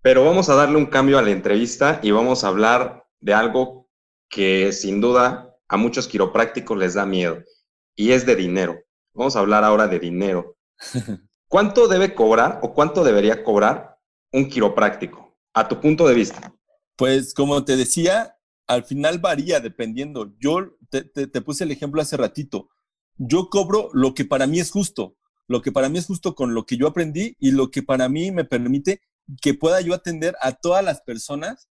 [0.00, 3.90] Pero vamos a darle un cambio a la entrevista y vamos a hablar de algo
[4.30, 7.42] que sin duda a muchos quiroprácticos les da miedo
[7.94, 8.78] y es de dinero.
[9.12, 10.56] Vamos a hablar ahora de dinero.
[11.48, 13.98] ¿Cuánto debe cobrar o cuánto debería cobrar
[14.32, 15.26] un quiropráctico?
[15.56, 16.54] a tu punto de vista?
[16.96, 20.34] Pues como te decía, al final varía dependiendo.
[20.38, 22.68] Yo te, puse el ejemplo hace ratito.
[23.16, 25.16] Yo cobro lo que para mí es justo,
[25.48, 28.08] lo que para mí es justo con lo que yo aprendí y lo que para
[28.08, 29.00] mí me permite
[29.40, 31.68] que pueda yo atender a todas las personas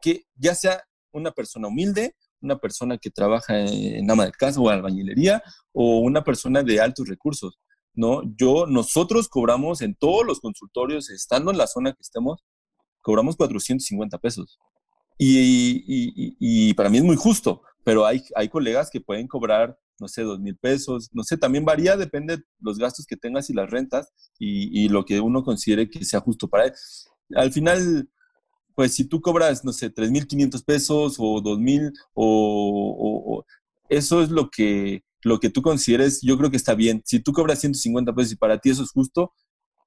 [0.00, 4.68] que ya sea una persona humilde, una persona que trabaja en ama de casa o
[4.68, 7.58] albañilería o una persona de altos recursos.
[7.94, 8.22] ¿no?
[8.36, 12.44] Yo, nosotros cobramos en todos los consultorios, estando en la zona que estemos,
[13.00, 14.58] cobramos 450 pesos.
[15.16, 20.22] Y, para mí es muy justo, pero hay, hay colegas que pueden cobrar, no sé,
[20.22, 23.70] dos mil pesos, no sé, también varía, depende de los gastos que tengas y las
[23.70, 26.72] rentas y, lo que uno considere que sea justo para él.
[27.34, 28.08] Al final,
[28.74, 33.46] pues si tú cobras, no sé, 3.500 pesos o 2.000 o, o,
[33.88, 37.02] eso es lo que, lo que tú consideres, yo creo que está bien.
[37.04, 39.32] Si tú cobras 150 pesos y para ti eso es justo,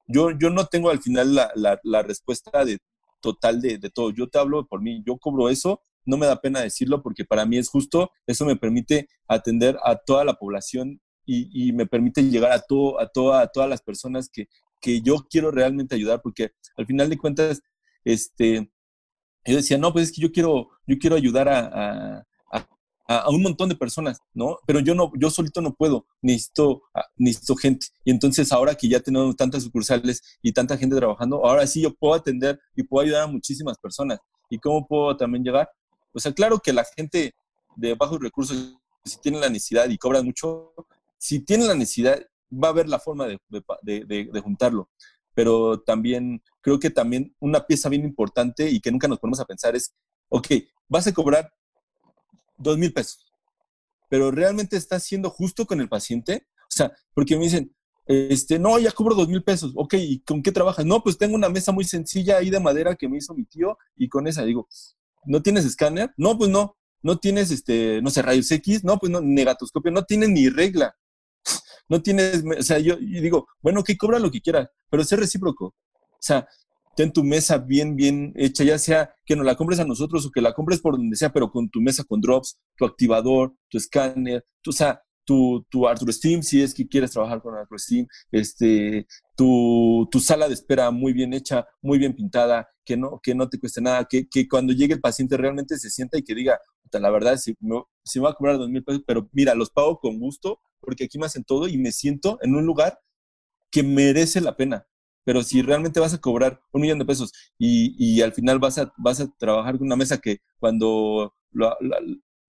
[0.07, 2.79] yo, yo no tengo al final la, la, la respuesta de
[3.21, 4.11] total de, de todo.
[4.11, 7.45] Yo te hablo por mí, yo cobro eso, no me da pena decirlo porque para
[7.45, 10.99] mí es justo, eso me permite atender a toda la población
[11.29, 14.47] y, me permite llegar a, todo, a, toda, a todas las personas que,
[14.79, 17.61] que yo quiero realmente ayudar, porque al final de cuentas,
[18.05, 18.71] este,
[19.45, 22.25] yo decía, no, pues es que yo quiero, yo quiero ayudar a,
[23.07, 24.57] a, un montón de personas, ¿no?
[24.65, 26.83] Pero yo no, yo solito no puedo, necesito,
[27.15, 27.87] necesito gente.
[28.03, 31.93] Y entonces ahora que ya tenemos tantas sucursales y tanta gente trabajando, ahora sí yo
[31.93, 34.19] puedo atender y puedo ayudar a muchísimas personas.
[34.49, 35.69] ¿Y cómo puedo también llegar?
[36.13, 37.35] O sea, claro que la gente
[37.75, 40.73] de bajos recursos, si tiene la necesidad y cobran mucho,
[41.17, 42.19] si tiene la necesidad,
[42.51, 44.89] va a haber la forma de, juntarlo
[45.33, 49.45] pero también creo que también una pieza bien importante y que nunca nos ponemos a
[49.45, 49.93] pensar es,
[50.29, 50.47] ok,
[50.87, 51.53] vas a cobrar
[52.57, 53.31] dos mil pesos,
[54.09, 56.47] pero realmente estás siendo justo con el paciente.
[56.63, 57.71] O sea, porque me dicen,
[58.07, 59.73] este, no, ya cobro dos mil pesos.
[59.75, 60.85] Ok, ¿y con qué trabajas?
[60.85, 63.77] No, pues tengo una mesa muy sencilla ahí de madera que me hizo mi tío
[63.95, 64.67] y con esa digo,
[65.27, 66.11] ¿no tienes escáner?
[66.17, 66.75] No, pues no.
[67.03, 68.83] ¿No tienes, este, no sé, rayos X?
[68.83, 69.91] No, pues no, negatoscopio.
[69.91, 70.95] No tienes ni regla.
[71.89, 75.67] No tienes, o sea, yo, digo, bueno, que cobra lo que quiera, pero sé recíproco.
[75.67, 76.45] O sea,
[76.97, 80.31] ten tu mesa bien, bien hecha, ya sea que nos la compres a nosotros o
[80.31, 83.77] que la compres por donde sea, pero con tu mesa con drops, tu activador, tu
[83.77, 87.79] escáner, tu, o sea, tu, tu Arthur Steam, si es que quieres trabajar con Arthur
[87.79, 89.05] Steam, este,
[89.35, 93.49] tu, tu, sala de espera muy bien hecha, muy bien pintada, que no, que no
[93.49, 96.59] te cueste nada, que, que cuando llegue el paciente realmente se sienta y que diga,
[96.93, 99.99] la verdad, si me, si va a cobrar dos mil pesos, pero mira, los pago
[99.99, 102.99] con gusto, porque aquí me hacen todo y me siento en un lugar
[103.69, 104.87] que merece la pena.
[105.25, 108.77] Pero si realmente vas a cobrar un millón de pesos y, y al final vas
[108.77, 111.35] a, vas a trabajar con una mesa que cuando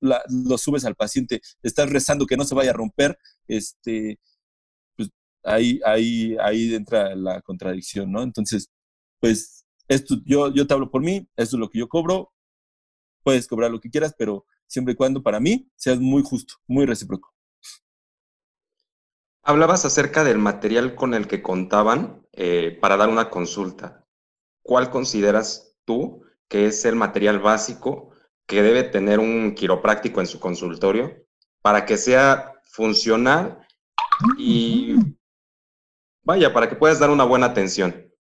[0.01, 4.19] lo, subes al paciente estás rezando que no se vaya a romper, este,
[4.97, 5.11] pues
[5.45, 8.23] ahí, ahí, ahí entra la contradicción, ¿no?
[8.23, 8.71] Entonces,
[9.21, 12.33] pues esto, yo, yo te hablo por mí, esto es lo que yo cobro,
[13.23, 16.87] puedes cobrar lo que quieras, pero siempre y cuando para mí seas muy justo, muy
[16.87, 17.35] recíproco.
[19.43, 24.07] Hablabas acerca del material con el que contaban eh, para dar una consulta.
[24.63, 28.11] ¿Cuál consideras tú que es el material básico
[28.49, 31.15] que debe tener un quiropráctico en su consultorio
[31.61, 33.59] para que sea funcional
[34.39, 34.97] y
[36.23, 38.11] vaya, para que puedas dar una buena atención?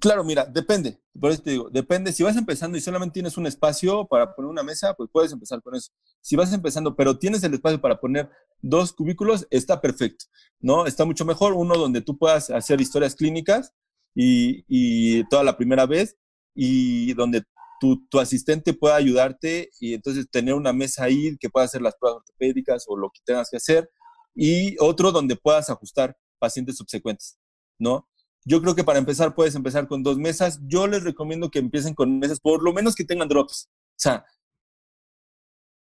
[0.00, 1.00] Claro, mira, depende.
[1.18, 2.12] Por eso te digo, depende.
[2.12, 5.62] Si vas empezando y solamente tienes un espacio para poner una mesa, pues puedes empezar
[5.62, 5.92] con eso.
[6.20, 8.28] Si vas empezando, pero tienes el espacio para poner
[8.60, 10.26] dos cubículos, está perfecto,
[10.60, 10.86] ¿no?
[10.86, 13.72] Está mucho mejor uno donde tú puedas hacer historias clínicas
[14.14, 16.16] y, y toda la primera vez
[16.54, 17.44] y donde
[17.80, 22.18] tu, asistente pueda ayudarte y entonces tener una mesa ahí que pueda hacer las pruebas
[22.18, 23.90] ortopédicas o lo que tengas que hacer
[24.34, 27.38] y otro donde puedas ajustar pacientes subsecuentes,
[27.78, 28.08] ¿no?
[28.44, 30.60] Yo creo que para empezar puedes empezar con dos mesas.
[30.68, 33.68] Yo les recomiendo que empiecen con mesas, por lo menos que tengan drops.
[33.68, 34.24] O sea,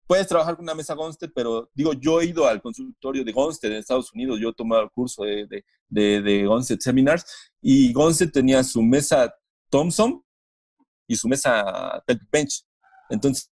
[0.06, 3.72] puedes trabajar con una mesa Gonstead, pero digo, yo he ido al consultorio de Gonstead
[3.72, 7.24] en Estados Unidos, yo he tomado el curso de, de, de, de Gonstead Seminars
[7.60, 9.34] y Gonstead tenía su mesa
[9.70, 10.24] Thompson
[11.06, 12.64] y su mesa Bench.
[13.10, 13.50] Entonces,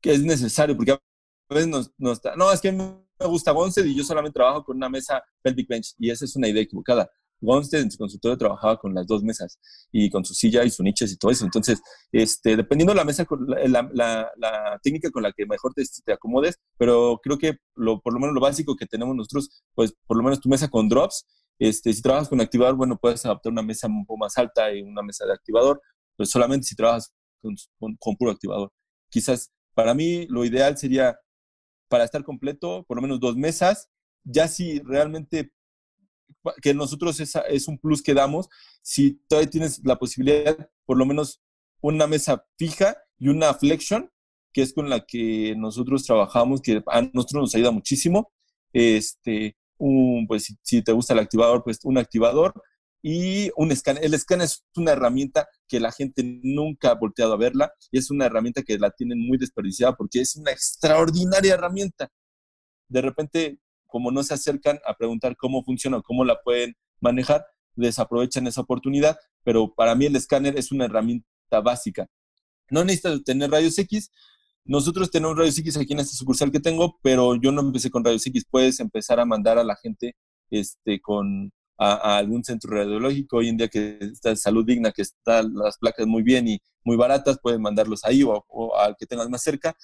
[0.00, 0.76] ¿qué es necesario?
[0.76, 1.00] Porque a
[1.48, 4.88] veces nos, nos no, es que me gusta Gonstead y yo solamente trabajo con una
[4.88, 7.10] mesa Pelvic Bench y esa es una idea equivocada.
[7.40, 9.58] Gonstead en su consultorio trabajaba con las dos mesas
[9.92, 11.44] y con su silla y su niches y todo eso.
[11.44, 11.80] Entonces,
[12.10, 13.26] este, dependiendo de la mesa,
[13.68, 18.00] la, la, la, técnica con la que mejor te, te, acomodes, pero creo que lo,
[18.00, 20.88] por lo menos lo básico que tenemos nosotros, pues por lo menos tu mesa con
[20.88, 21.26] drops.
[21.58, 24.82] Este, si trabajas con activador, bueno, puedes adaptar una mesa un poco más alta y
[24.82, 25.80] una mesa de activador,
[26.16, 28.72] pero solamente si trabajas con, con, con puro activador.
[29.10, 31.18] Quizás para mí lo ideal sería,
[31.88, 33.90] para estar completo, por lo menos dos mesas.
[34.24, 35.52] Ya si realmente
[36.60, 38.48] que nosotros es, un plus que damos,
[38.82, 41.42] si todavía tienes la posibilidad, por lo menos
[41.80, 44.10] una mesa fija y una flexion,
[44.52, 48.32] que es con la que nosotros trabajamos, que a nosotros nos ayuda muchísimo.
[48.72, 52.54] Este, un, pues si, te gusta el activador, pues un activador
[53.06, 54.02] y un escáner.
[54.02, 58.10] El escáner es una herramienta que la gente nunca ha volteado a verla y es
[58.10, 62.08] una herramienta que la tienen muy desperdiciada porque es una extraordinaria herramienta.
[62.88, 63.58] De repente
[63.94, 67.46] como no se acercan a preguntar cómo funciona o cómo la pueden manejar,
[67.76, 72.08] desaprovechan esa oportunidad, pero para mí el escáner es una herramienta básica.
[72.70, 74.10] No necesitas tener rayos X.
[74.64, 78.02] Nosotros tenemos rayos X aquí en esta sucursal que tengo, pero yo no empecé con
[78.02, 78.44] rayos X.
[78.50, 80.16] Puedes empezar a mandar a la gente
[80.50, 83.38] este, con, a, algún centro radiológico.
[83.38, 86.96] Hoy en día que está salud digna, que están las placas muy bien y muy
[86.96, 89.76] baratas, puedes mandarlos ahí o, o al que tengas más cerca.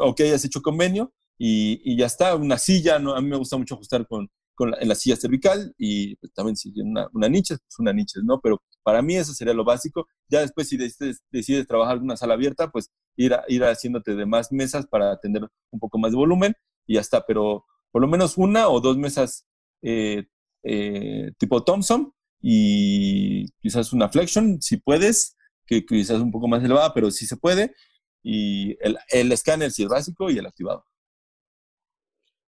[0.00, 1.12] O que hayas hecho convenio
[1.42, 3.14] y, ya está, una silla, ¿no?
[3.14, 6.56] a mí me gusta mucho ajustar con, con en la silla cervical y pues, también
[6.56, 8.40] si una, una nicha, pues una nicha, ¿no?
[8.40, 10.06] Pero para mí eso sería lo básico.
[10.28, 14.26] Ya después si decides, decides trabajar en una sala abierta, pues ir, ir haciéndote de
[14.26, 16.54] más mesas para tener un poco más de volumen
[16.86, 17.24] y ya está.
[17.26, 19.46] Pero por lo menos una o dos mesas
[19.82, 20.26] eh,
[20.62, 25.36] eh, tipo Thompson y quizás una flexion, si puedes,
[25.66, 27.74] que quizás un poco más elevada, pero sí se puede.
[28.22, 30.84] Y el, el escáner si es básico y el activado.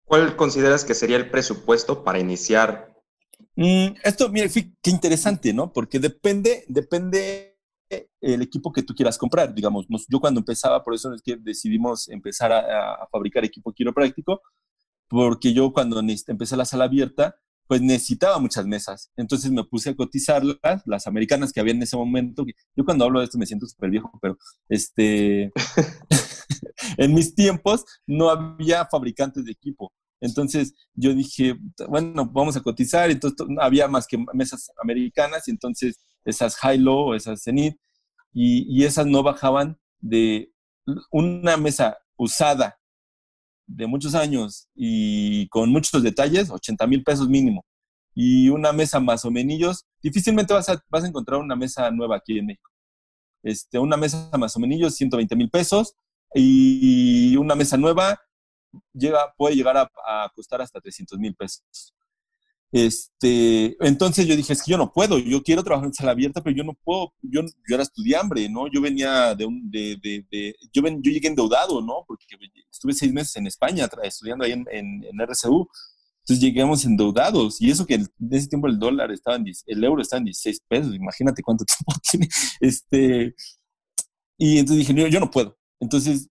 [0.04, 2.94] ¿Cuál consideras que sería el presupuesto para iniciar?
[3.56, 5.72] Mm, esto, mire, qué interesante, ¿no?
[5.72, 7.56] Porque depende, depende
[8.20, 9.54] el equipo que tú quieras comprar.
[9.54, 14.42] Digamos, yo cuando empezaba, por eso es que decidimos empezar a, a fabricar equipo quiropráctico,
[15.08, 17.36] porque yo cuando empecé la sala abierta,
[17.66, 19.10] pues necesitaba muchas mesas.
[19.16, 22.44] Entonces me puse a cotizarlas, las americanas que había en ese momento.
[22.76, 24.38] Yo cuando hablo de esto me siento súper viejo, pero
[24.68, 25.52] este,
[26.96, 29.92] en mis tiempos no había fabricantes de equipo.
[30.20, 31.58] Entonces yo dije,
[31.88, 33.10] bueno, vamos a cotizar.
[33.10, 37.76] Entonces había más que mesas americanas, y entonces esas high-low, esas zenith,
[38.32, 40.52] y, y esas no bajaban de
[41.10, 42.78] una mesa usada
[43.66, 47.64] de muchos años y con muchos detalles, 80 mil pesos mínimo.
[48.14, 52.16] Y una mesa más o menos, difícilmente vas a, vas a encontrar una mesa nueva
[52.16, 52.70] aquí en México.
[53.42, 55.94] Este, una mesa más o menos, 120 mil pesos.
[56.34, 58.18] Y una mesa nueva
[58.92, 61.94] llega, puede llegar a, a costar hasta 300 mil pesos.
[62.72, 66.42] Este, entonces yo dije, es que yo no puedo, yo quiero trabajar en sala abierta,
[66.42, 68.66] pero yo no puedo, yo, yo era estudiambre, ¿no?
[68.70, 72.04] Yo venía de un, de, de, yo, ven, yo llegué endeudado, ¿no?
[72.06, 72.26] Porque
[72.70, 75.68] estuve seis meses en España estudiando ahí en, en, en, RCU,
[76.20, 80.02] entonces llegamos endeudados, y eso que en ese tiempo el dólar estaba en, el euro
[80.02, 82.28] estaba en 16 pesos, imagínate cuánto tiempo tiene,
[82.60, 83.34] este,
[84.38, 86.28] y entonces dije, yo, yo no puedo, entonces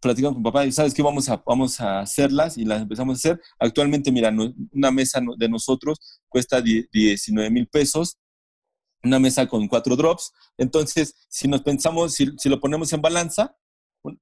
[0.00, 3.18] platicamos con papá y sabes que vamos a, vamos a hacerlas y las empezamos a
[3.18, 3.40] hacer.
[3.58, 4.32] Actualmente, mira,
[4.72, 8.18] una mesa de nosotros cuesta 19 mil pesos,
[9.02, 10.32] una mesa con cuatro drops.
[10.58, 13.56] Entonces, si nos pensamos, si, lo ponemos en balanza,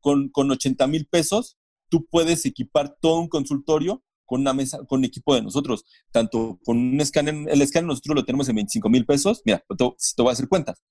[0.01, 1.57] con, con 80 mil pesos,
[1.89, 6.76] tú puedes equipar todo un consultorio con una mesa, con equipo de nosotros, tanto con
[6.76, 9.64] un escáner, el escáner nosotros lo tenemos en 25 mil pesos, mira,
[9.97, 10.83] si te voy a hacer cuentas,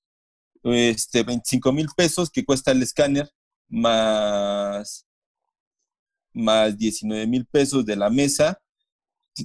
[0.64, 3.30] este, 25 mil pesos que cuesta el escáner,
[3.68, 5.06] más,
[6.32, 8.60] más 19 mil pesos de la mesa,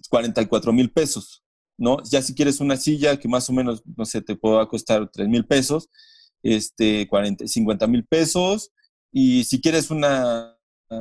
[0.10, 1.44] 44 mil pesos,
[1.78, 1.98] ¿no?
[2.04, 5.28] Ya si quieres una silla que más o menos, no sé, te pueda costar 3
[5.28, 5.90] mil pesos,
[6.42, 8.72] este, 40, 50 mil pesos,
[9.12, 10.58] y si quieres una,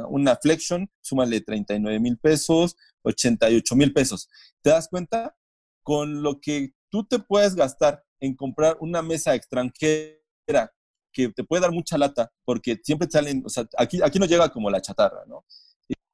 [0.09, 4.29] una flexion, súmale 39 mil pesos, 88 mil pesos.
[4.63, 5.37] ¿Te das cuenta?
[5.83, 10.73] Con lo que tú te puedes gastar en comprar una mesa extranjera
[11.13, 14.51] que te puede dar mucha lata, porque siempre salen, o sea, aquí, aquí no llega
[14.51, 15.45] como la chatarra, ¿no?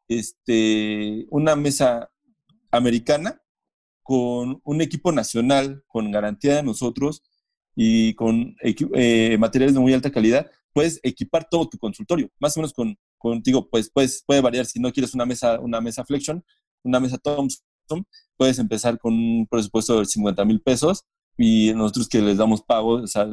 [0.09, 2.11] Este, una mesa
[2.70, 3.40] americana
[4.03, 7.22] con un equipo nacional, con garantía de nosotros
[7.76, 12.61] y con eh, materiales de muy alta calidad, puedes equipar todo tu consultorio, más o
[12.61, 16.42] menos con, contigo, pues, pues puede variar, si no quieres una mesa, una mesa Flexion,
[16.82, 21.05] una mesa Thompson, puedes empezar con un presupuesto de 50 mil pesos
[21.39, 23.26] y nosotros que les damos pagos, o sea,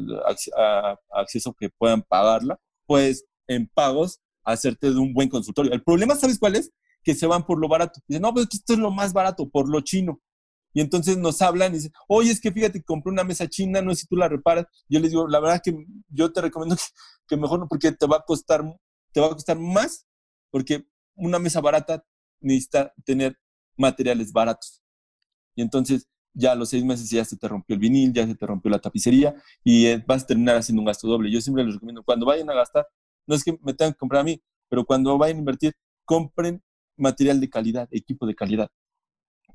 [1.12, 5.74] acceso que puedan pagarla, pues en pagos hacerte de un buen consultorio.
[5.74, 6.72] El problema, ¿sabes cuál es?
[7.04, 8.00] Que se van por lo barato.
[8.08, 10.22] Dicen, no, pues esto es lo más barato, por lo chino.
[10.72, 13.92] Y entonces nos hablan y dicen, oye, es que fíjate, compré una mesa china, no
[13.96, 14.66] sé si tú la reparas.
[14.88, 15.76] Yo les digo, la verdad que
[16.10, 16.84] yo te recomiendo que,
[17.28, 18.64] que mejor no, porque te va a costar,
[19.14, 20.06] te va a costar más,
[20.52, 20.86] porque
[21.16, 22.06] una mesa barata
[22.40, 23.36] necesita tener
[23.78, 24.84] materiales baratos.
[25.56, 28.36] Y entonces, ya a los seis meses ya se te rompió el vinil, ya se
[28.36, 29.34] te rompió la tapicería
[29.64, 31.32] y eh, vas a terminar haciendo un gasto doble.
[31.32, 32.88] Yo siempre les recomiendo, cuando vayan a gastar,
[33.26, 35.74] no es que me tengan que comprar a mí, pero cuando vayan a invertir,
[36.04, 36.62] compren
[36.98, 38.70] material de calidad, equipo de calidad,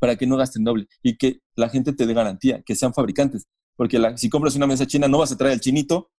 [0.01, 3.47] para que no gasten doble y que la gente te dé garantía, que sean fabricantes.
[3.77, 6.11] Porque la, si compras una mesa china, no vas a traer al chinito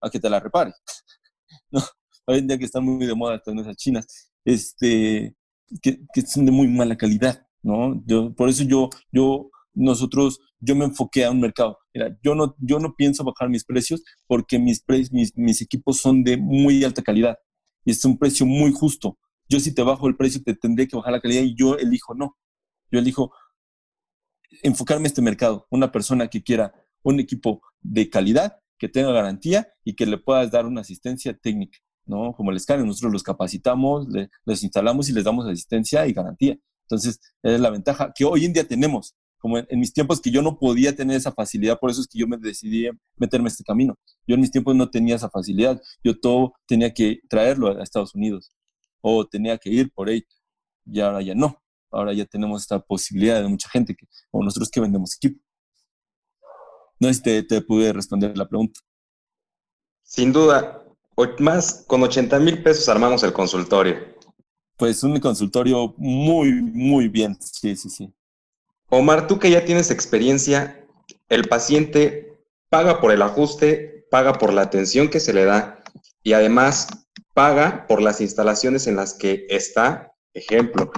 [0.00, 0.72] a que te la repare.
[1.70, 1.80] no,
[2.26, 5.34] hoy en día que están muy de moda estas mesas chinas, este,
[5.82, 8.02] que, que son de muy mala calidad, ¿no?
[8.06, 11.78] Yo, por eso yo, yo nosotros, yo me enfoqué a un mercado.
[11.94, 16.24] Mira, yo no, yo no pienso bajar mis precios porque mis, mis, mis equipos son
[16.24, 17.36] de muy alta calidad
[17.84, 19.18] y es un precio muy justo.
[19.48, 22.14] Yo si te bajo el precio te tendré que bajar la calidad y yo elijo
[22.14, 22.36] no.
[22.90, 23.32] Yo elijo
[24.62, 29.68] enfocarme a este mercado, una persona que quiera un equipo de calidad, que tenga garantía
[29.84, 32.32] y que le puedas dar una asistencia técnica, ¿no?
[32.32, 34.08] Como el escáner, nosotros los capacitamos,
[34.44, 36.58] les instalamos y les damos asistencia y garantía.
[36.82, 40.42] Entonces, es la ventaja que hoy en día tenemos como en, mis tiempos que yo
[40.42, 43.48] no podía tener esa facilidad, por eso es que yo me decidí a meterme a
[43.48, 43.98] este camino.
[44.26, 48.14] Yo en mis tiempos no tenía esa facilidad, yo todo tenía que traerlo a Estados
[48.14, 48.52] Unidos
[49.00, 50.24] o tenía que ir por ahí
[50.84, 51.60] y ahora ya no.
[51.90, 55.40] ahora ya tenemos esta posibilidad de mucha gente, que, o nosotros que vendemos equipo.
[57.00, 58.78] No sé si te, te pude responder la pregunta.
[60.02, 60.84] Sin duda,
[61.38, 63.96] más con 80 mil pesos armamos el consultorio.
[64.76, 68.12] Pues un consultorio muy, muy bien, sí, sí, sí.
[68.92, 70.84] Omar, tú que ya tienes experiencia,
[71.28, 72.36] el paciente
[72.68, 75.80] paga por el ajuste, paga por la atención que se le da
[76.24, 76.88] y además
[77.32, 80.90] paga por las instalaciones en las que está, ejemplo,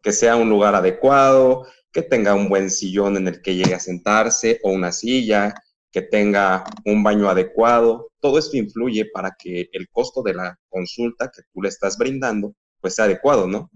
[0.00, 3.80] que sea un lugar adecuado, que tenga un buen sillón en el que llegue a
[3.80, 5.52] sentarse o una silla,
[5.90, 8.12] que tenga un baño adecuado.
[8.20, 12.54] Todo esto influye para que el costo de la consulta que tú le estás brindando
[12.80, 13.70] pues sea adecuado, ¿no?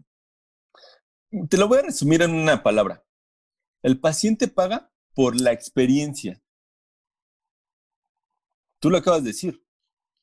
[1.48, 3.03] Te lo voy a resumir en una palabra.
[3.84, 6.42] El paciente paga por la experiencia.
[8.80, 9.62] Tú lo acabas de decir.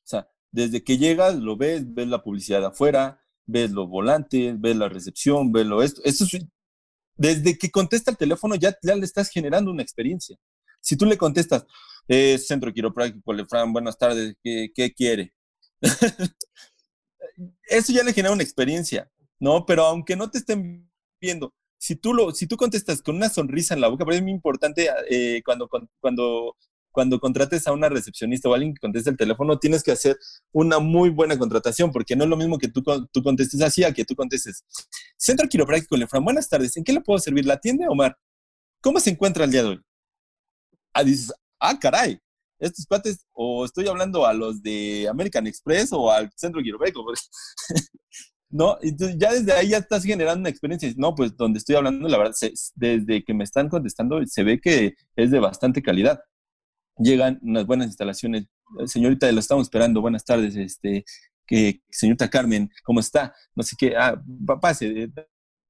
[0.04, 4.76] O sea, desde que llegas, lo ves, ves la publicidad afuera, ves los volantes, ves
[4.76, 6.02] la recepción, ves lo esto.
[6.04, 6.26] Eso
[7.16, 10.36] desde que contesta el teléfono ya, ya le estás generando una experiencia.
[10.80, 11.64] Si tú le contestas,
[12.08, 15.36] eh, Centro Quiropráctico, Lefran, buenas tardes, ¿qué, qué quiere?
[17.70, 19.08] Eso ya le genera una experiencia,
[19.40, 19.68] ¿no?
[19.68, 20.90] Pero aunque no te estén
[21.22, 24.22] viendo, si tú, lo, si tú contestas con una sonrisa en la boca, pero es
[24.22, 25.68] muy importante eh, cuando,
[26.00, 26.56] cuando,
[26.92, 30.16] cuando contrates a una recepcionista o alguien que conteste el teléfono, tienes que hacer
[30.52, 33.92] una muy buena contratación, porque no es lo mismo que tú, tú contestes así a
[33.92, 34.64] que tú contestes.
[35.18, 37.48] Centro Quiropráctico Lefran, buenas tardes, ¿en qué le puedo servir?
[37.48, 38.16] ¿La atiende Omar?
[38.80, 39.82] ¿Cómo se encuentra el día de hoy?
[40.94, 42.20] Ah, dices, ah, caray,
[42.60, 47.12] estos cuates, o estoy hablando a los de American Express o al Centro Quiropráctico.
[48.52, 48.78] ¿no?
[48.82, 50.92] Entonces ya desde ahí ya estás generando una experiencia.
[50.98, 52.36] No, pues donde estoy hablando, la verdad,
[52.76, 56.22] desde que me están contestando, se ve que es de bastante calidad.
[56.98, 58.46] Llegan unas buenas instalaciones.
[58.86, 60.02] Señorita, lo estamos esperando.
[60.02, 61.06] Buenas tardes, este,
[61.52, 63.34] que, señorita Carmen, ¿cómo está?
[63.56, 64.22] No sé qué, ah,
[64.62, 65.12] pase,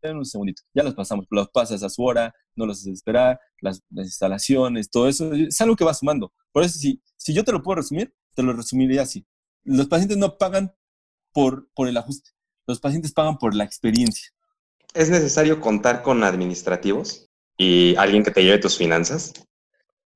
[0.03, 3.81] un segundito, ya los pasamos, los pasas a su hora, no los haces esperar, las,
[3.91, 6.33] instalaciones, todo eso, es algo que va sumando.
[6.51, 9.25] Por eso, si, si yo te lo puedo resumir, te lo resumiría así.
[9.63, 10.73] Los pacientes no pagan
[11.33, 12.31] por, por el ajuste,
[12.67, 14.31] los pacientes pagan por la experiencia.
[14.93, 19.33] ¿Es necesario contar con administrativos y alguien que te lleve tus finanzas?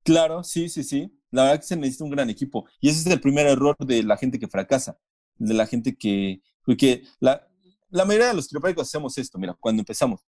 [0.04, 1.12] Claro, sí, sí, sí.
[1.32, 2.66] La verdad que se necesita un gran equipo.
[2.80, 4.98] Y ese es el primer error de la gente que fracasa,
[5.38, 6.42] de la gente que,
[6.78, 7.46] que la,
[7.90, 10.22] la mayoría de los quiroprácticos hacemos esto, mira, cuando empezamos.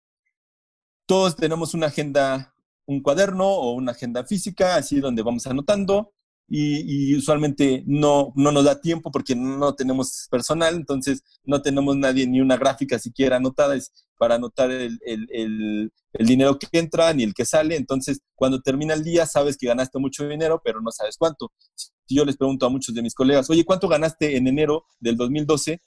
[1.05, 2.55] Todos tenemos una agenda,
[2.86, 6.14] un cuaderno o una agenda física, así donde vamos anotando,
[6.48, 12.28] y, usualmente no, no nos da tiempo porque no tenemos personal, entonces no tenemos nadie
[12.28, 13.76] ni una gráfica siquiera anotada
[14.18, 17.76] para anotar el, el, el, dinero que entra ni el que sale.
[17.76, 21.52] Entonces, cuando termina el día, sabes que ganaste mucho dinero, pero no sabes cuánto.
[21.76, 25.18] Si yo les pregunto a muchos de mis colegas, oye, ¿cuánto ganaste en enero del
[25.18, 25.82] 2012?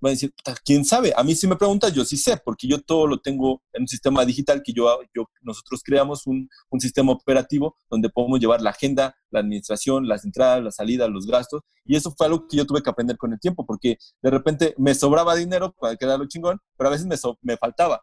[0.00, 0.34] Van a decir,
[0.64, 1.12] ¿quién sabe?
[1.16, 3.88] A mí si me preguntas, yo sí sé, porque yo todo lo tengo en un
[3.88, 8.70] sistema digital que yo, yo nosotros creamos un, un, sistema operativo donde podemos llevar la
[8.70, 12.66] agenda, la administración, las entradas, las salidas, los gastos, y eso fue algo que yo
[12.66, 16.60] tuve que aprender con el tiempo, porque de repente me sobraba dinero para quedar chingón,
[16.76, 18.02] pero a veces me, me faltaba.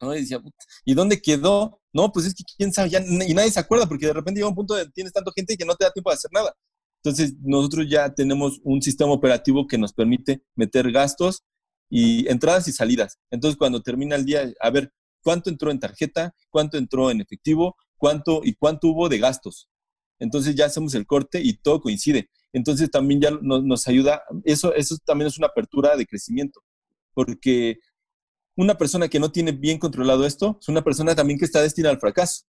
[0.00, 0.14] ¿no?
[0.14, 0.40] Y decía,
[0.84, 1.80] ¿y dónde quedó?
[1.92, 4.48] No, pues es que quién sabe, ya, y nadie se acuerda, porque de repente llega
[4.48, 6.54] un punto de tienes tanta gente que no te da tiempo de hacer nada.
[7.02, 11.44] Entonces, nosotros ya tenemos un sistema operativo que nos permite meter gastos
[11.88, 13.18] y entradas y salidas.
[13.30, 14.92] Entonces, cuando termina el día, a ver,
[15.22, 16.34] ¿cuánto entró en tarjeta?
[16.50, 17.76] ¿Cuánto entró en efectivo?
[17.96, 19.68] ¿Cuánto y cuánto hubo de gastos?
[20.18, 22.30] Entonces ya hacemos el corte y todo coincide.
[22.52, 26.62] Entonces también ya nos, nos ayuda, eso, eso también es una apertura de crecimiento,
[27.12, 27.78] porque
[28.56, 31.94] una persona que no tiene bien controlado esto es una persona también que está destinada
[31.94, 32.44] al fracaso.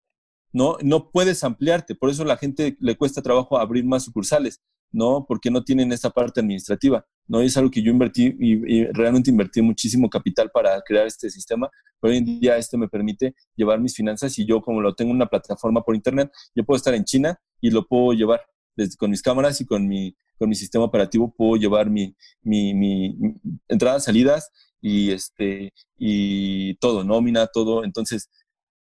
[0.52, 0.76] ¿No?
[0.82, 4.60] No puedes ampliarte, por eso la gente le cuesta trabajo abrir más sucursales,
[4.92, 5.26] ¿no?
[5.26, 7.40] Porque no tienen esa parte administrativa, ¿no?
[7.40, 11.70] Es algo que yo invertí y, realmente invertí muchísimo capital para crear este sistema,
[12.00, 15.10] pero hoy en día este me permite llevar mis finanzas y yo como lo tengo
[15.10, 18.40] en una plataforma por internet, yo puedo estar en China y lo puedo llevar
[18.76, 22.74] desde, con mis cámaras y con mi, con mi sistema operativo puedo llevar mi, mi,
[22.74, 23.16] mi
[23.68, 27.84] entradas, salidas y, este, y todo, nómina, todo.
[27.84, 28.30] Entonces,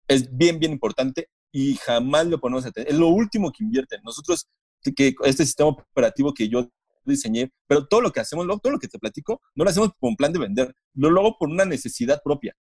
[0.07, 2.89] es bien, bien importante y jamás lo ponemos a tener.
[2.89, 4.01] Es lo último que invierten.
[4.03, 4.45] Nosotros,
[4.93, 6.69] que este sistema operativo que yo
[7.05, 10.17] diseñé, pero todo lo que hacemos, todo lo que te platico, no lo hacemos con
[10.17, 12.53] plan de vender, lo hago por una necesidad propia.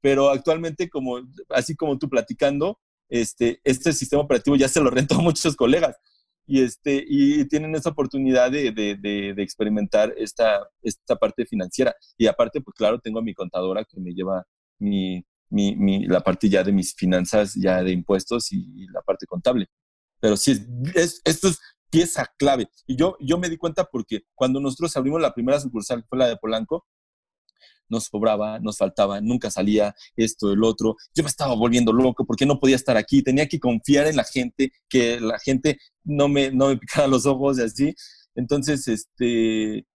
[0.00, 1.18] Pero actualmente, como,
[1.50, 5.96] así como tú platicando, este, este sistema operativo ya se lo rento a muchos colegas
[6.46, 8.96] y, este, y tienen esa oportunidad de, de,
[9.34, 11.94] de, experimentar esta, esta parte financiera.
[12.16, 14.46] Y aparte, pues claro, tengo a mi contadora que me lleva
[14.78, 19.68] mi, mi, la parte ya de mis finanzas, ya de impuestos y, la parte contable.
[20.20, 21.58] Pero sí, es, esto es
[21.90, 22.68] pieza clave.
[22.86, 26.18] Y yo, yo me di cuenta porque cuando nosotros abrimos la primera sucursal, que fue
[26.18, 26.86] la de Polanco,
[27.88, 30.96] nos sobraba, nos faltaba, nunca salía esto, el otro.
[31.14, 34.24] Yo me estaba volviendo loco porque no podía estar aquí, tenía que confiar en la
[34.24, 37.94] gente, que la gente no me, no me picara los ojos y así.
[38.34, 39.86] Entonces, este,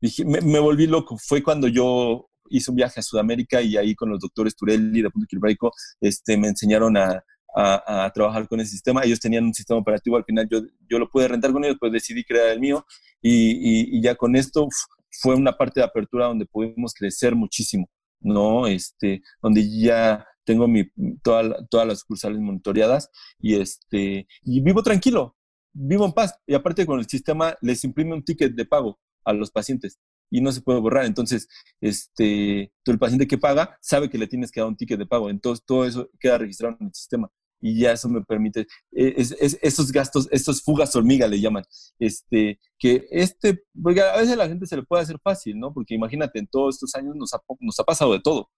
[0.00, 1.16] dije, me, volví loco.
[1.18, 5.10] Fue cuando yo hice un viaje a Sudamérica y ahí con los doctores Turelli de
[5.10, 7.24] Punto Quilbraico, este, me enseñaron a,
[7.54, 9.02] a, trabajar con ese sistema.
[9.04, 11.92] Ellos tenían un sistema operativo, al final yo, yo lo pude rentar con ellos, pues
[11.92, 12.84] decidí crear el mío
[13.22, 14.68] y, y, ya con esto
[15.10, 17.88] fue una parte de apertura donde pudimos crecer muchísimo,
[18.20, 18.66] ¿no?
[18.66, 20.84] Este, donde ya tengo mi,
[21.22, 25.36] toda, todas las sucursales monitoreadas y, este, y vivo tranquilo,
[25.72, 26.34] vivo en paz.
[26.46, 29.98] Y aparte con el sistema les imprime un ticket de pago a los pacientes
[30.30, 31.04] y no se puede borrar.
[31.04, 31.48] Entonces,
[31.80, 35.30] este, el paciente que paga sabe que le tienes que dar un ticket de pago.
[35.30, 37.30] Entonces, todo eso queda registrado en el sistema
[37.64, 41.64] y ya eso me permite, eh, es, esos gastos, estos fugas hormiga le llaman,
[41.98, 45.72] este, que este, porque a veces a la gente se le puede hacer fácil, ¿no?
[45.72, 48.50] Porque imagínate, en todos estos años nos ha, nos ha pasado de todo.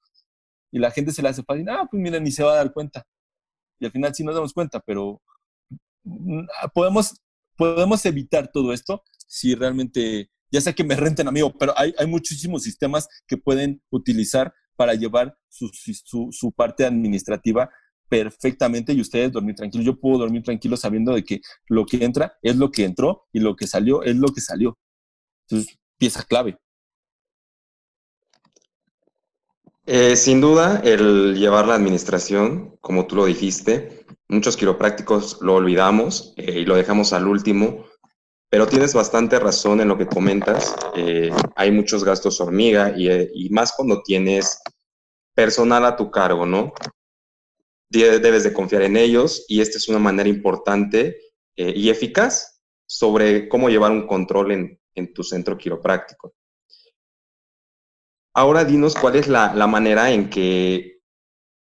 [0.72, 2.72] Y la gente se le hace fácil, ah, pues mira, ni se va a dar
[2.72, 3.06] cuenta.
[3.78, 5.22] Y al final sí nos damos cuenta, pero
[6.02, 7.14] mm, podemos,
[7.56, 12.06] podemos evitar todo esto si realmente, ya sea que me renten amigo, pero hay, hay
[12.06, 15.70] muchísimos sistemas que pueden utilizar para llevar su,
[16.32, 17.70] su, parte administrativa
[18.08, 19.86] perfectamente y ustedes dormir tranquilos.
[19.86, 23.40] Yo puedo dormir tranquilo sabiendo de que lo que entra es lo que entró y
[23.40, 24.78] lo que salió es lo que salió.
[25.48, 26.58] Entonces, pieza clave.
[29.86, 36.34] Eh, sin duda, el llevar la administración, como tú lo dijiste, muchos quiroprácticos lo olvidamos
[36.36, 37.86] eh, y lo dejamos al último,
[38.48, 40.74] pero tienes bastante razón en lo que comentas.
[40.94, 44.60] Eh, hay muchos gastos hormiga y, y más cuando tienes
[45.34, 46.72] personal a tu cargo, ¿no?
[47.88, 51.18] debes de confiar en ellos y esta es una manera importante
[51.56, 54.80] eh, y eficaz sobre cómo llevar un control en,
[55.14, 56.34] tu centro quiropráctico.
[58.34, 61.00] Ahora dinos cuál es la manera en que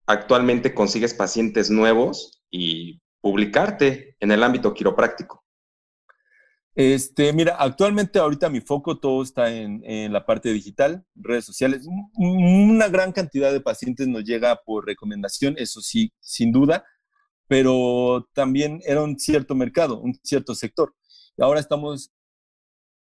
[0.06, 5.44] actualmente consigues pacientes nuevos y publicarte en el ámbito quiropráctico.
[6.78, 11.88] Este, mira, actualmente ahorita mi foco todo está en, la parte digital, redes sociales.
[12.14, 16.86] Una gran cantidad de pacientes nos llega por recomendación, eso sí, sin duda,
[17.48, 20.94] pero también era un cierto mercado, un cierto sector.
[21.36, 22.12] Y ahora estamos,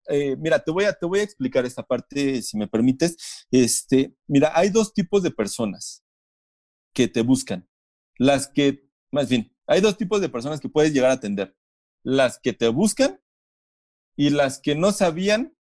[0.06, 3.16] eh, mira, te voy, a, te voy a explicar esta parte, si me permites.
[3.50, 6.04] Este, mira, hay dos tipos de personas
[6.94, 7.68] que te buscan.
[8.18, 11.56] Las que, más bien, hay dos tipos de personas que puedes llegar a atender.
[12.04, 13.18] Las que te buscan
[14.18, 15.54] y las que no sabían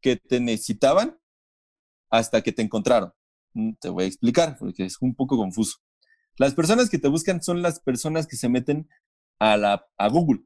[0.00, 1.18] que te necesitaban
[2.08, 3.12] hasta que te encontraron.
[3.52, 5.78] Mm, te voy a explicar porque es un poco confuso.
[6.38, 8.88] Las personas que te buscan son las personas que se meten
[9.40, 10.44] a, la, a Google.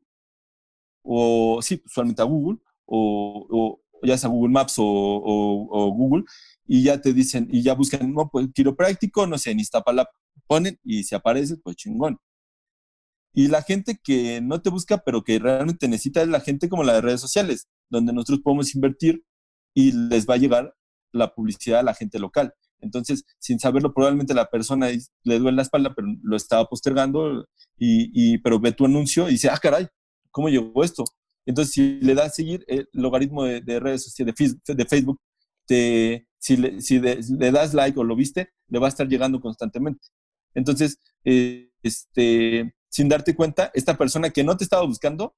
[1.02, 6.24] O sí, usualmente a Google, o, ya sea Google Maps o, o, Google,
[6.66, 10.12] y ya te dicen, y ya buscan, no, pues quiropráctico, no sé, en Iztapalapa,
[10.46, 12.18] ponen y si aparece, pues chingón.
[13.32, 16.82] Y la gente que no te busca, pero que realmente necesita es la gente como
[16.82, 19.24] la de redes sociales, donde nosotros podemos invertir
[19.74, 20.74] y les va a llegar
[21.12, 22.54] la publicidad a la gente local.
[22.80, 28.38] Entonces, sin saberlo, probablemente la persona le duele la espalda, pero lo estaba postergando, y,
[28.38, 29.86] pero ve tu anuncio y dice, ah, caray,
[30.30, 31.04] ¿cómo llegó esto?
[31.46, 34.34] Entonces, si le das a seguir el logaritmo de, redes sociales,
[34.66, 35.20] de, Facebook,
[35.66, 39.40] te, si, le, si le, das like o lo viste, le va a estar llegando
[39.40, 40.08] constantemente.
[40.54, 45.34] Entonces, eh, este, sin darte cuenta, esta persona que no te estaba buscando,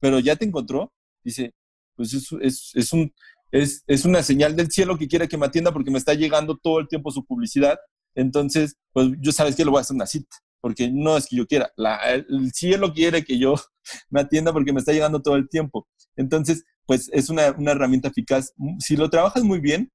[0.00, 0.92] pero ya te encontró,
[1.22, 1.54] dice,
[1.94, 3.12] pues es, un,
[3.50, 6.80] es, una señal del cielo que quiere que me atienda porque me está llegando todo
[6.80, 7.78] el tiempo su publicidad.
[8.14, 11.36] Entonces, pues yo sabes que lo voy a hacer una cita, porque no es que
[11.36, 11.72] yo quiera,
[12.06, 13.54] el cielo quiere que yo
[14.10, 15.88] me atienda porque me está llegando todo el tiempo.
[16.16, 18.52] Entonces, pues es una, herramienta eficaz.
[18.78, 19.90] Si lo trabajas muy bien,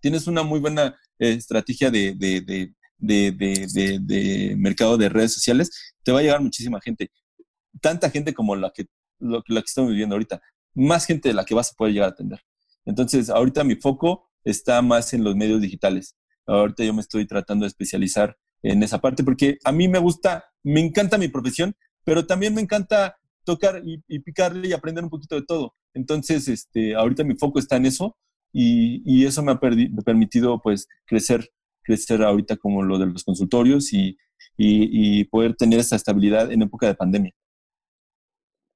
[0.00, 6.40] tienes una muy buena eh, estrategia de, mercado de redes sociales, te va a llegar
[6.40, 7.10] muchísima gente.
[7.80, 8.86] Tanta gente como la que,
[9.18, 10.40] lo, que estamos viviendo ahorita.
[10.74, 12.40] Más gente de la que vas a poder llegar a atender.
[12.84, 16.16] Entonces, ahorita mi foco está más en los medios digitales.
[16.46, 20.44] Ahorita yo me estoy tratando de especializar en esa parte porque a mí me gusta,
[20.62, 21.74] me encanta mi profesión,
[22.04, 25.74] pero también me encanta tocar y, picarle y aprender un poquito de todo.
[25.94, 28.16] Entonces, este, ahorita mi foco está en eso
[28.52, 31.50] y, eso me ha permitido pues crecer
[31.90, 34.16] crecer ahorita como lo de los consultorios y,
[35.30, 37.32] poder tener esa estabilidad en época de pandemia.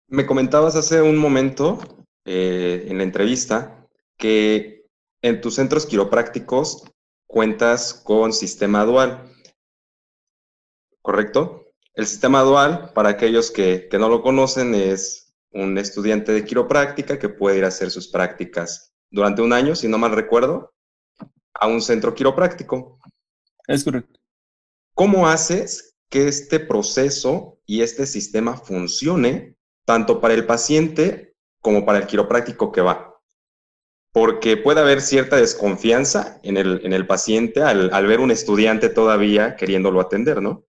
[0.08, 1.78] Me comentabas hace un momento
[2.24, 3.86] eh, en la entrevista
[4.16, 4.86] que
[5.22, 6.84] en tus centros quiroprácticos
[7.26, 9.30] cuentas con sistema dual,
[11.02, 11.66] ¿correcto?
[11.94, 17.18] El sistema dual, para aquellos que, que no lo conocen, es un estudiante de quiropráctica
[17.18, 20.73] que puede ir a hacer sus prácticas durante un año, si no mal recuerdo,
[21.54, 22.98] a un centro quiropráctico.
[23.66, 24.20] Es correcto.
[24.94, 31.98] ¿Cómo haces que este proceso y este sistema funcione tanto para el paciente como para
[31.98, 33.20] el quiropráctico que va?
[34.12, 38.88] Porque puede haber cierta desconfianza en el, en el paciente al, al ver un estudiante
[38.88, 40.64] todavía queriéndolo atender, ¿no?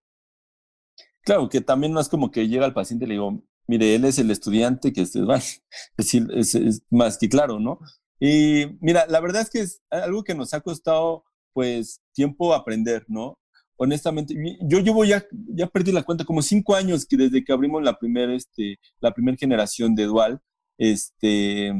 [1.21, 4.05] Claro, que también no es como que llega al paciente y le digo, mire, él
[4.05, 5.39] es el estudiante que se va.
[5.97, 7.79] Es más que claro, ¿no?
[8.19, 13.05] Y mira, la verdad es que es algo que nos ha costado, pues, tiempo aprender,
[13.07, 13.37] ¿no?
[13.77, 17.83] Honestamente, yo llevo ya, ya perdí la cuenta, como cinco años que desde que abrimos
[17.83, 20.41] la primera, este, la primera generación de Dual,
[20.77, 21.73] este,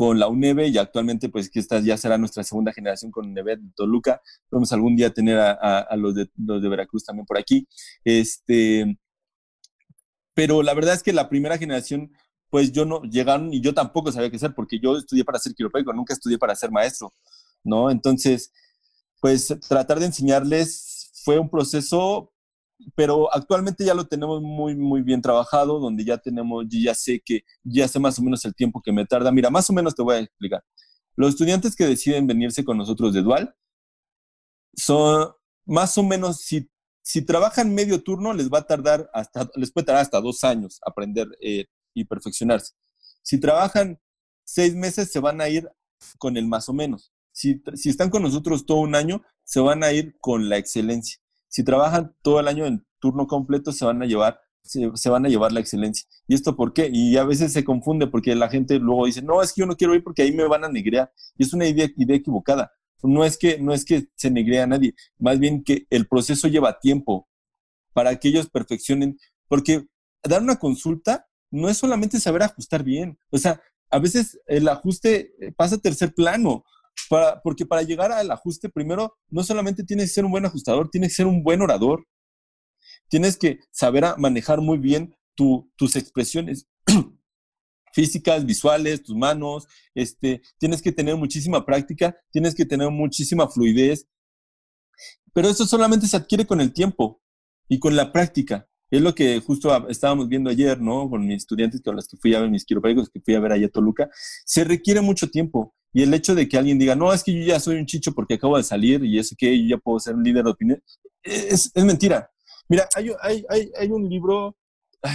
[0.00, 3.58] con la UNEVE y actualmente pues que esta ya será nuestra segunda generación con UNEVE
[3.58, 4.22] de Toluca.
[4.50, 7.68] Vamos algún día tener a, los, de, los de Veracruz también por aquí.
[8.02, 8.98] Este,
[10.32, 12.12] pero la verdad es que la primera generación,
[12.50, 15.54] pues yo no, llegaron y yo tampoco sabía qué hacer, porque yo estudié para ser
[15.54, 17.12] quiropráctico, nunca estudié para ser maestro,
[17.64, 17.90] ¿no?
[17.90, 18.52] Entonces,
[19.20, 22.32] pues tratar de enseñarles fue un proceso,
[22.94, 27.42] pero actualmente ya lo tenemos muy, muy bien trabajado, donde ya tenemos, ya sé que,
[27.62, 29.30] ya sé más o menos el tiempo que me tarda.
[29.32, 30.64] Mira, más o menos te voy a explicar.
[31.16, 33.54] Los estudiantes que deciden venirse con nosotros de Dual
[34.74, 35.32] son
[35.66, 36.70] más o menos, si
[37.02, 40.78] si trabajan medio turno, les va a tardar hasta, les puede tardar hasta dos años
[40.86, 42.74] aprender eh, y perfeccionarse.
[43.22, 44.00] Si trabajan
[44.44, 45.68] seis meses, se van a ir
[46.18, 47.12] con el más o menos.
[47.32, 51.20] Si, si están con nosotros todo un año, se van a ir con la excelencia.
[51.48, 55.28] Si trabajan todo el año en turno completo, se van a llevar se, van a
[55.28, 56.06] llevar la excelencia.
[56.28, 56.90] ¿Y esto por qué?
[56.92, 59.74] Y a veces se confunde porque la gente luego dice, no, es que yo no
[59.74, 61.10] quiero ir porque ahí me van a negrear.
[61.38, 62.70] Y es una idea, idea equivocada
[63.08, 66.48] no es que, no es que se negre a nadie, más bien que el proceso
[66.48, 67.28] lleva tiempo
[67.92, 69.18] para que ellos perfeccionen,
[69.48, 69.86] porque
[70.22, 75.34] dar una consulta no es solamente saber ajustar bien, o sea, a veces el ajuste
[75.56, 76.64] pasa a tercer plano,
[77.08, 80.90] para, porque para llegar al ajuste primero no solamente tienes que ser un buen ajustador,
[80.90, 82.06] tienes que ser un buen orador,
[83.08, 86.68] tienes que saber manejar muy bien tus expresiones.
[87.92, 94.06] físicas, visuales, tus manos, este, tienes que tener muchísima práctica, tienes que tener muchísima fluidez,
[95.32, 97.20] pero eso solamente se adquiere con el tiempo
[97.68, 98.68] y con la práctica.
[98.90, 101.08] Es lo que justo estábamos viendo ayer, ¿no?
[101.08, 103.52] Con mis estudiantes con los que fui a ver, mis quiroprácticos que fui a ver
[103.52, 104.10] allá a Toluca.
[104.44, 105.74] Se requiere mucho tiempo.
[105.92, 108.12] Y el hecho de que alguien diga, no, es que yo ya soy un chicho
[108.12, 110.82] porque acabo de salir y eso que yo ya puedo ser un líder de opinión,
[111.22, 112.30] es, mentira.
[112.68, 114.56] Mira, hay, hay, un libro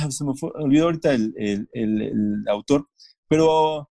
[0.10, 2.88] se me fue, olvidó ahorita el, autor,
[3.28, 3.90] pero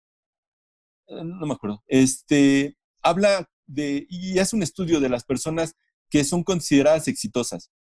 [1.07, 1.84] eh, no me acuerdo.
[1.88, 5.75] Este, habla de, y hace un estudio de las personas
[6.09, 7.71] que son consideradas exitosas,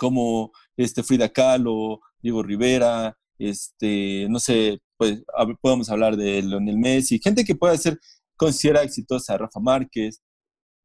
[0.00, 5.22] como este, Frida Kahlo, Diego Rivera, este, no sé, pues
[5.60, 8.00] podemos hablar de Leonel Messi, gente que puede ser
[8.34, 10.22] considerada exitosa, Rafa Márquez,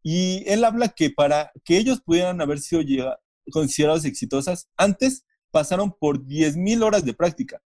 [0.03, 2.81] y él habla que para que ellos pudieran haber sido
[3.51, 7.61] considerados exitosas, antes pasaron por 10.000 horas de práctica.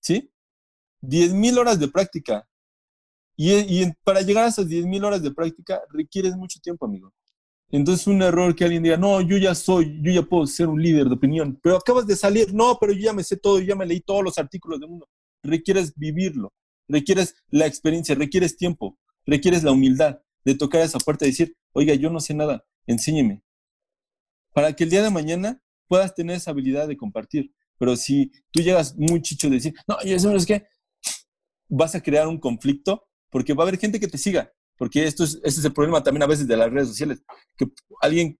[0.00, 0.32] ¿Sí?
[1.02, 2.48] 10.000 horas de práctica.
[3.36, 7.12] Y, para llegar a esas 10.000 horas de práctica requieres mucho tiempo, amigo.
[7.70, 10.80] Entonces, un error que alguien diga, no, yo ya soy, yo ya puedo ser un
[10.80, 13.66] líder de opinión, pero acabas de salir, no, pero yo ya me sé todo, yo
[13.66, 15.08] ya me leí todos los artículos del mundo.
[15.42, 16.52] Requieres vivirlo,
[16.88, 21.94] requieres la experiencia, requieres tiempo, requieres la humildad de tocar esa puerta y decir, oiga,
[21.94, 23.42] yo no sé nada, enséñeme.
[24.52, 27.52] Para que el día de mañana puedas tener esa habilidad de compartir.
[27.78, 30.66] Pero si tú llegas muy chicho de decir, no, yo eso es que
[31.68, 34.52] vas a crear un conflicto porque va a haber gente que te siga.
[34.76, 37.22] Porque esto es, este es el problema también a veces de las redes sociales,
[37.56, 37.66] que
[38.00, 38.38] alguien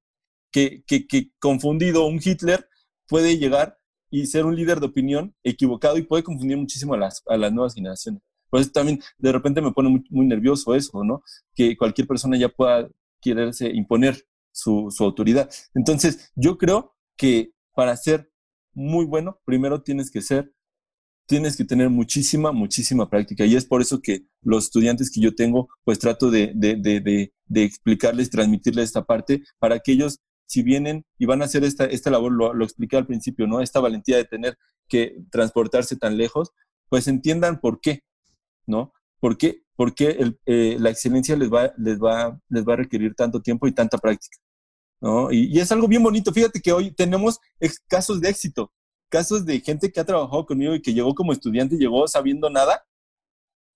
[0.50, 2.68] que, que, que confundido, un Hitler,
[3.08, 3.78] puede llegar
[4.10, 7.52] y ser un líder de opinión equivocado y puede confundir muchísimo a las, a las
[7.52, 8.22] nuevas generaciones.
[8.48, 11.22] Por eso también de repente me pone muy, muy, nervioso eso, ¿no?
[11.54, 12.88] Que cualquier persona ya pueda
[13.20, 15.50] quererse imponer su, su autoridad.
[15.74, 18.30] Entonces, yo creo que para ser
[18.72, 20.52] muy bueno, primero tienes que ser,
[21.26, 23.44] tienes que tener muchísima, muchísima práctica.
[23.44, 27.32] Y es por eso que los estudiantes que yo tengo, pues trato de, de, de,
[27.46, 31.84] de explicarles, transmitirles esta parte para que ellos, si vienen y van a hacer esta,
[31.86, 33.60] esta labor, lo, lo expliqué al principio, ¿no?
[33.60, 36.50] Esta valentía de tener que transportarse tan lejos,
[36.88, 38.02] pues entiendan por qué,
[38.66, 38.92] ¿no?
[39.20, 43.40] ¿Por qué, por eh, la excelencia les va, les, va, les va a requerir tanto
[43.40, 44.38] tiempo y tanta práctica.
[45.30, 46.32] Y, es algo bien bonito.
[46.32, 47.38] Fíjate que hoy tenemos
[47.88, 48.72] casos de éxito,
[49.08, 52.84] casos de gente que ha trabajado conmigo y que llegó como estudiante, llegó sabiendo nada.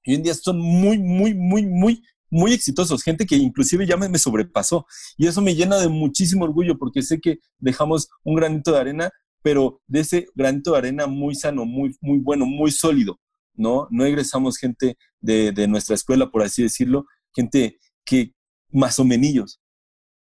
[0.05, 3.03] Y hoy en día son muy, muy, muy, muy, muy exitosos.
[3.03, 4.87] Gente que inclusive ya me, sobrepasó.
[5.17, 9.11] Y eso me llena de muchísimo orgullo porque sé que dejamos un granito de arena,
[9.43, 13.21] pero de ese granito de arena muy sano, muy, muy bueno, muy sólido.
[13.55, 13.89] ¿no?
[13.91, 18.35] No egresamos gente de, de nuestra escuela, por así decirlo, gente que
[18.71, 19.61] más o menos,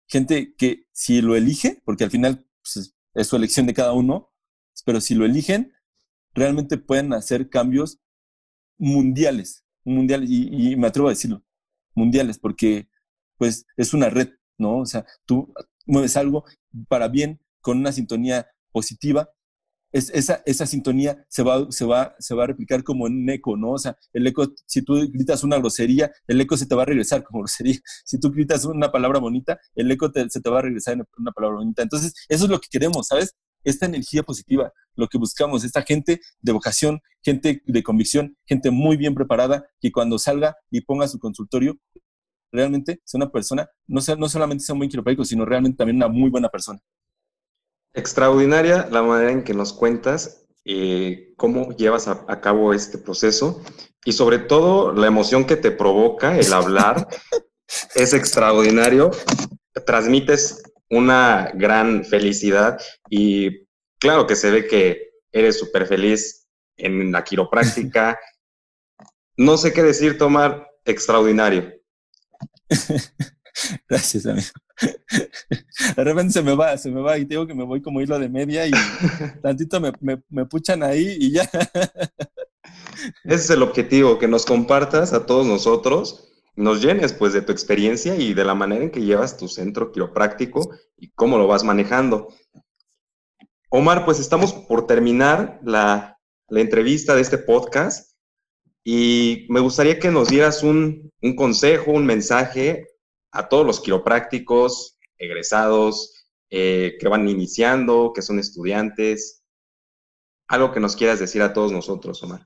[0.09, 4.32] gente que si lo elige, porque al final pues, es su elección de cada uno,
[4.85, 5.73] pero si lo eligen,
[6.35, 8.01] realmente pueden hacer cambios
[8.79, 11.45] mundiales, mundiales, y, me atrevo a decirlo,
[11.95, 12.89] mundiales, porque
[13.39, 14.79] pues es una red, ¿no?
[14.79, 15.53] O sea, tú
[15.87, 16.45] mueves algo
[16.89, 19.31] para bien, con una sintonía positiva,
[19.93, 23.57] es, esa, esa sintonía se va, se, va, se va a replicar como un eco,
[23.57, 23.73] ¿no?
[23.73, 26.87] O sea, el eco, si tú gritas una grosería, el eco se te va a
[26.87, 27.79] regresar como grosería.
[28.05, 31.33] Si tú gritas una palabra bonita, el eco se te va a regresar en una
[31.33, 31.83] palabra bonita.
[31.83, 33.37] Entonces, eso es lo que queremos, ¿sabes?
[33.65, 38.97] Esta energía positiva, lo que buscamos, esta gente de vocación, gente de convicción, gente muy
[38.97, 41.77] bien preparada, que cuando salga y ponga su consultorio,
[42.53, 46.09] realmente sea una persona, no, sea, no solamente sea muy quiropráctico, sino realmente también una
[46.09, 46.79] muy buena persona.
[47.95, 53.63] Extraordinaria la manera en que nos cuentas eh, cómo llevas a, cabo este proceso
[54.05, 57.09] y sobre todo la emoción que te provoca el hablar
[57.95, 59.11] es extraordinario.
[59.87, 60.63] Transmites
[60.93, 62.79] una gran felicidad
[63.09, 63.67] y
[63.99, 66.47] claro que se ve que eres súper feliz
[66.77, 68.19] en la quiropráctica.
[69.35, 71.73] No sé qué decir, Tomar, extraordinario.
[73.89, 74.51] Gracias, amigo.
[75.97, 78.19] De repente se me va, se me va y digo que me voy como hilo
[78.19, 78.73] de media y
[79.43, 79.93] tantito me,
[80.29, 81.49] me, puchan ahí y ya.
[83.25, 87.53] Ese es el objetivo, que nos compartas a todos nosotros, nos llenes pues de tu
[87.53, 91.65] experiencia y de la manera en que llevas tu centro quiropráctico y cómo lo vas
[91.65, 92.29] manejando.
[93.71, 96.19] Omar, pues estamos por terminar la,
[96.49, 98.13] la entrevista de este podcast
[98.85, 102.87] y me gustaría que nos dieras un, un consejo, un mensaje
[103.31, 109.43] a todos los quiroprácticos, egresados, eh, que van iniciando, que son estudiantes.
[110.49, 112.45] Algo que nos quieras decir a todos nosotros, Omar.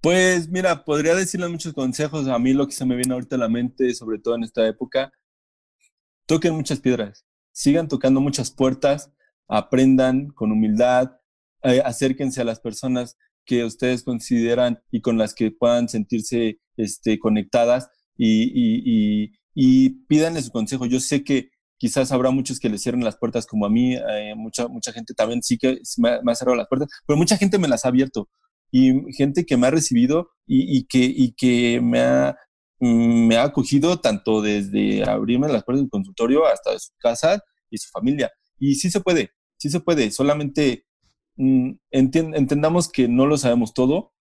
[0.00, 2.26] Pues mira, podría decirle muchos consejos.
[2.28, 4.66] A mí lo que se me viene ahorita a la mente, sobre todo en esta
[4.66, 5.12] época,
[6.26, 9.12] toquen muchas piedras, sigan tocando muchas puertas,
[9.48, 11.12] aprendan con humildad,
[11.64, 17.18] eh, acérquense a las personas que ustedes consideran y con las que puedan sentirse este,
[17.18, 20.86] conectadas y, y pídanle su consejo.
[20.86, 21.50] Yo sé que
[21.80, 25.14] quizás habrá muchos que le cierren las puertas como a mí, eh, mucha, mucha gente
[25.14, 28.28] también sí que me, ha cerrado las puertas, pero mucha gente me las ha abierto
[28.70, 32.36] y gente que me ha recibido y, que, y que me ha,
[32.80, 37.78] mm, me ha acogido tanto desde abrirme las puertas del consultorio hasta su casa y
[37.78, 38.30] su familia.
[38.58, 40.84] Y sí se puede, sí se puede, solamente
[41.36, 44.12] mm, entendamos que no lo sabemos todo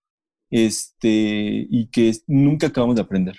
[0.52, 3.36] este, y que nunca acabamos de aprender.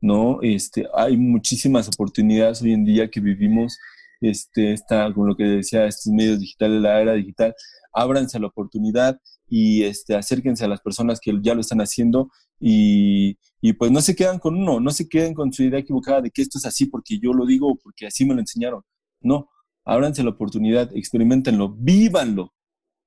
[0.00, 0.40] ¿no?
[0.42, 3.78] Este, hay muchísimas oportunidades hoy en día que vivimos,
[4.20, 7.54] este, esta, como lo que decía, estos medios digitales, la era digital,
[7.92, 12.30] ábranse la oportunidad y este, acérquense a las personas que ya lo están haciendo
[12.60, 13.36] y,
[13.78, 16.42] pues no se quedan con uno, no se queden con su idea equivocada de que
[16.42, 18.82] esto es así porque yo lo digo o porque así me lo enseñaron.
[19.20, 19.48] No,
[19.84, 22.52] ábranse la oportunidad, experimentenlo, vívanlo,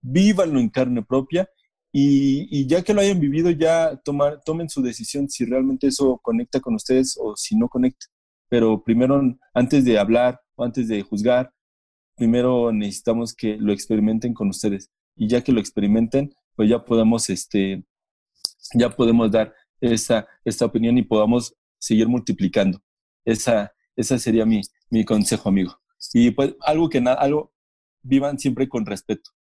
[0.02, 1.48] vívanlo en carne propia
[1.92, 6.74] y, ya que lo hayan vivido, ya tomen su decisión si realmente eso conecta con
[6.76, 8.08] ustedes o si no conecta.
[8.50, 9.22] Pero primero,
[9.54, 11.52] antes de hablar o antes de juzgar,
[12.16, 14.90] primero necesitamos que lo experimenten con ustedes.
[15.16, 17.84] Y ya que lo experimenten, pues ya podemos, este,
[18.74, 22.82] ya podemos dar esa, esta opinión y podamos seguir multiplicando.
[23.26, 25.80] Esa, esa sería mi, mi consejo, amigo.
[26.14, 27.54] Y pues algo que nada, algo,
[28.02, 29.32] vivan siempre con respeto.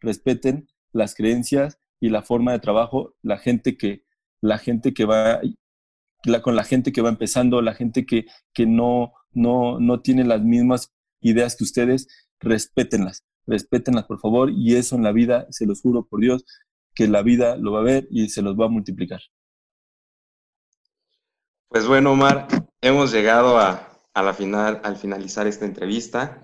[0.00, 4.04] Respeten las creencias, y la forma de trabajo, la gente que,
[4.40, 5.40] la gente que va,
[6.42, 10.42] con la gente que va empezando, la gente que, que no, no, no tiene las
[10.42, 12.08] mismas ideas que ustedes,
[12.40, 16.44] respétenlas, respétenlas por favor, y eso en la vida, se los juro por Dios,
[16.94, 19.20] que la vida lo va a ver y se los va a multiplicar.
[21.68, 22.48] Pues bueno, Omar,
[22.80, 26.42] hemos llegado a, a la final, al finalizar esta entrevista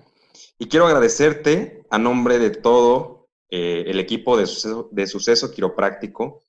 [0.59, 6.41] y quiero agradecerte a nombre de todo eh, el equipo de suceso, de suceso Quiropráctico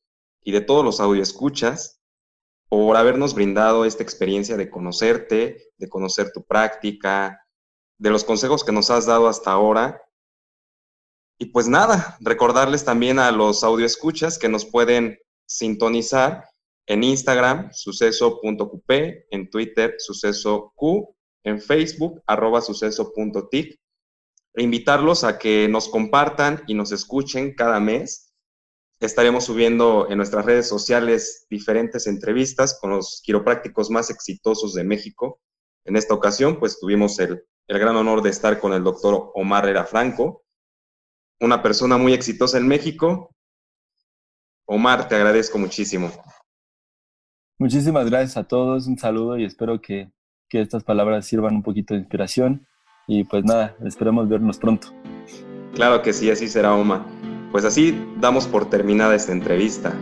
[0.43, 2.01] y de todos los escuchas
[2.69, 7.44] por habernos brindado esta experiencia de conocerte, de conocer tu práctica,
[7.99, 10.03] de los consejos que nos has dado hasta ahora.
[11.39, 16.49] Y pues nada, recordarles también a los escuchas que nos pueden sintonizar
[16.87, 23.79] en Instagram, suceso.qp, en Twitter, sucesoq, en Facebook, arroba suceso.tic
[24.57, 28.33] invitarlos a que nos compartan y nos escuchen cada mes.
[29.01, 35.41] Estaremos subiendo en nuestras redes sociales diferentes entrevistas con los quiroprácticos más exitosos de México.
[35.85, 39.65] En esta ocasión, pues tuvimos el, el gran honor de estar con el doctor Omar
[39.65, 40.43] Herrera Franco,
[41.41, 43.31] una persona muy exitosa en México.
[44.67, 46.11] Omar, te agradezco muchísimo.
[47.59, 50.11] Muchísimas gracias a todos, un saludo y espero que,
[50.49, 52.67] que estas palabras sirvan un poquito de inspiración.
[53.07, 54.89] Y pues nada, esperemos vernos pronto.
[55.75, 57.07] Claro que sí, así será, Oma.
[57.51, 59.95] Pues así damos por terminada esta entrevista.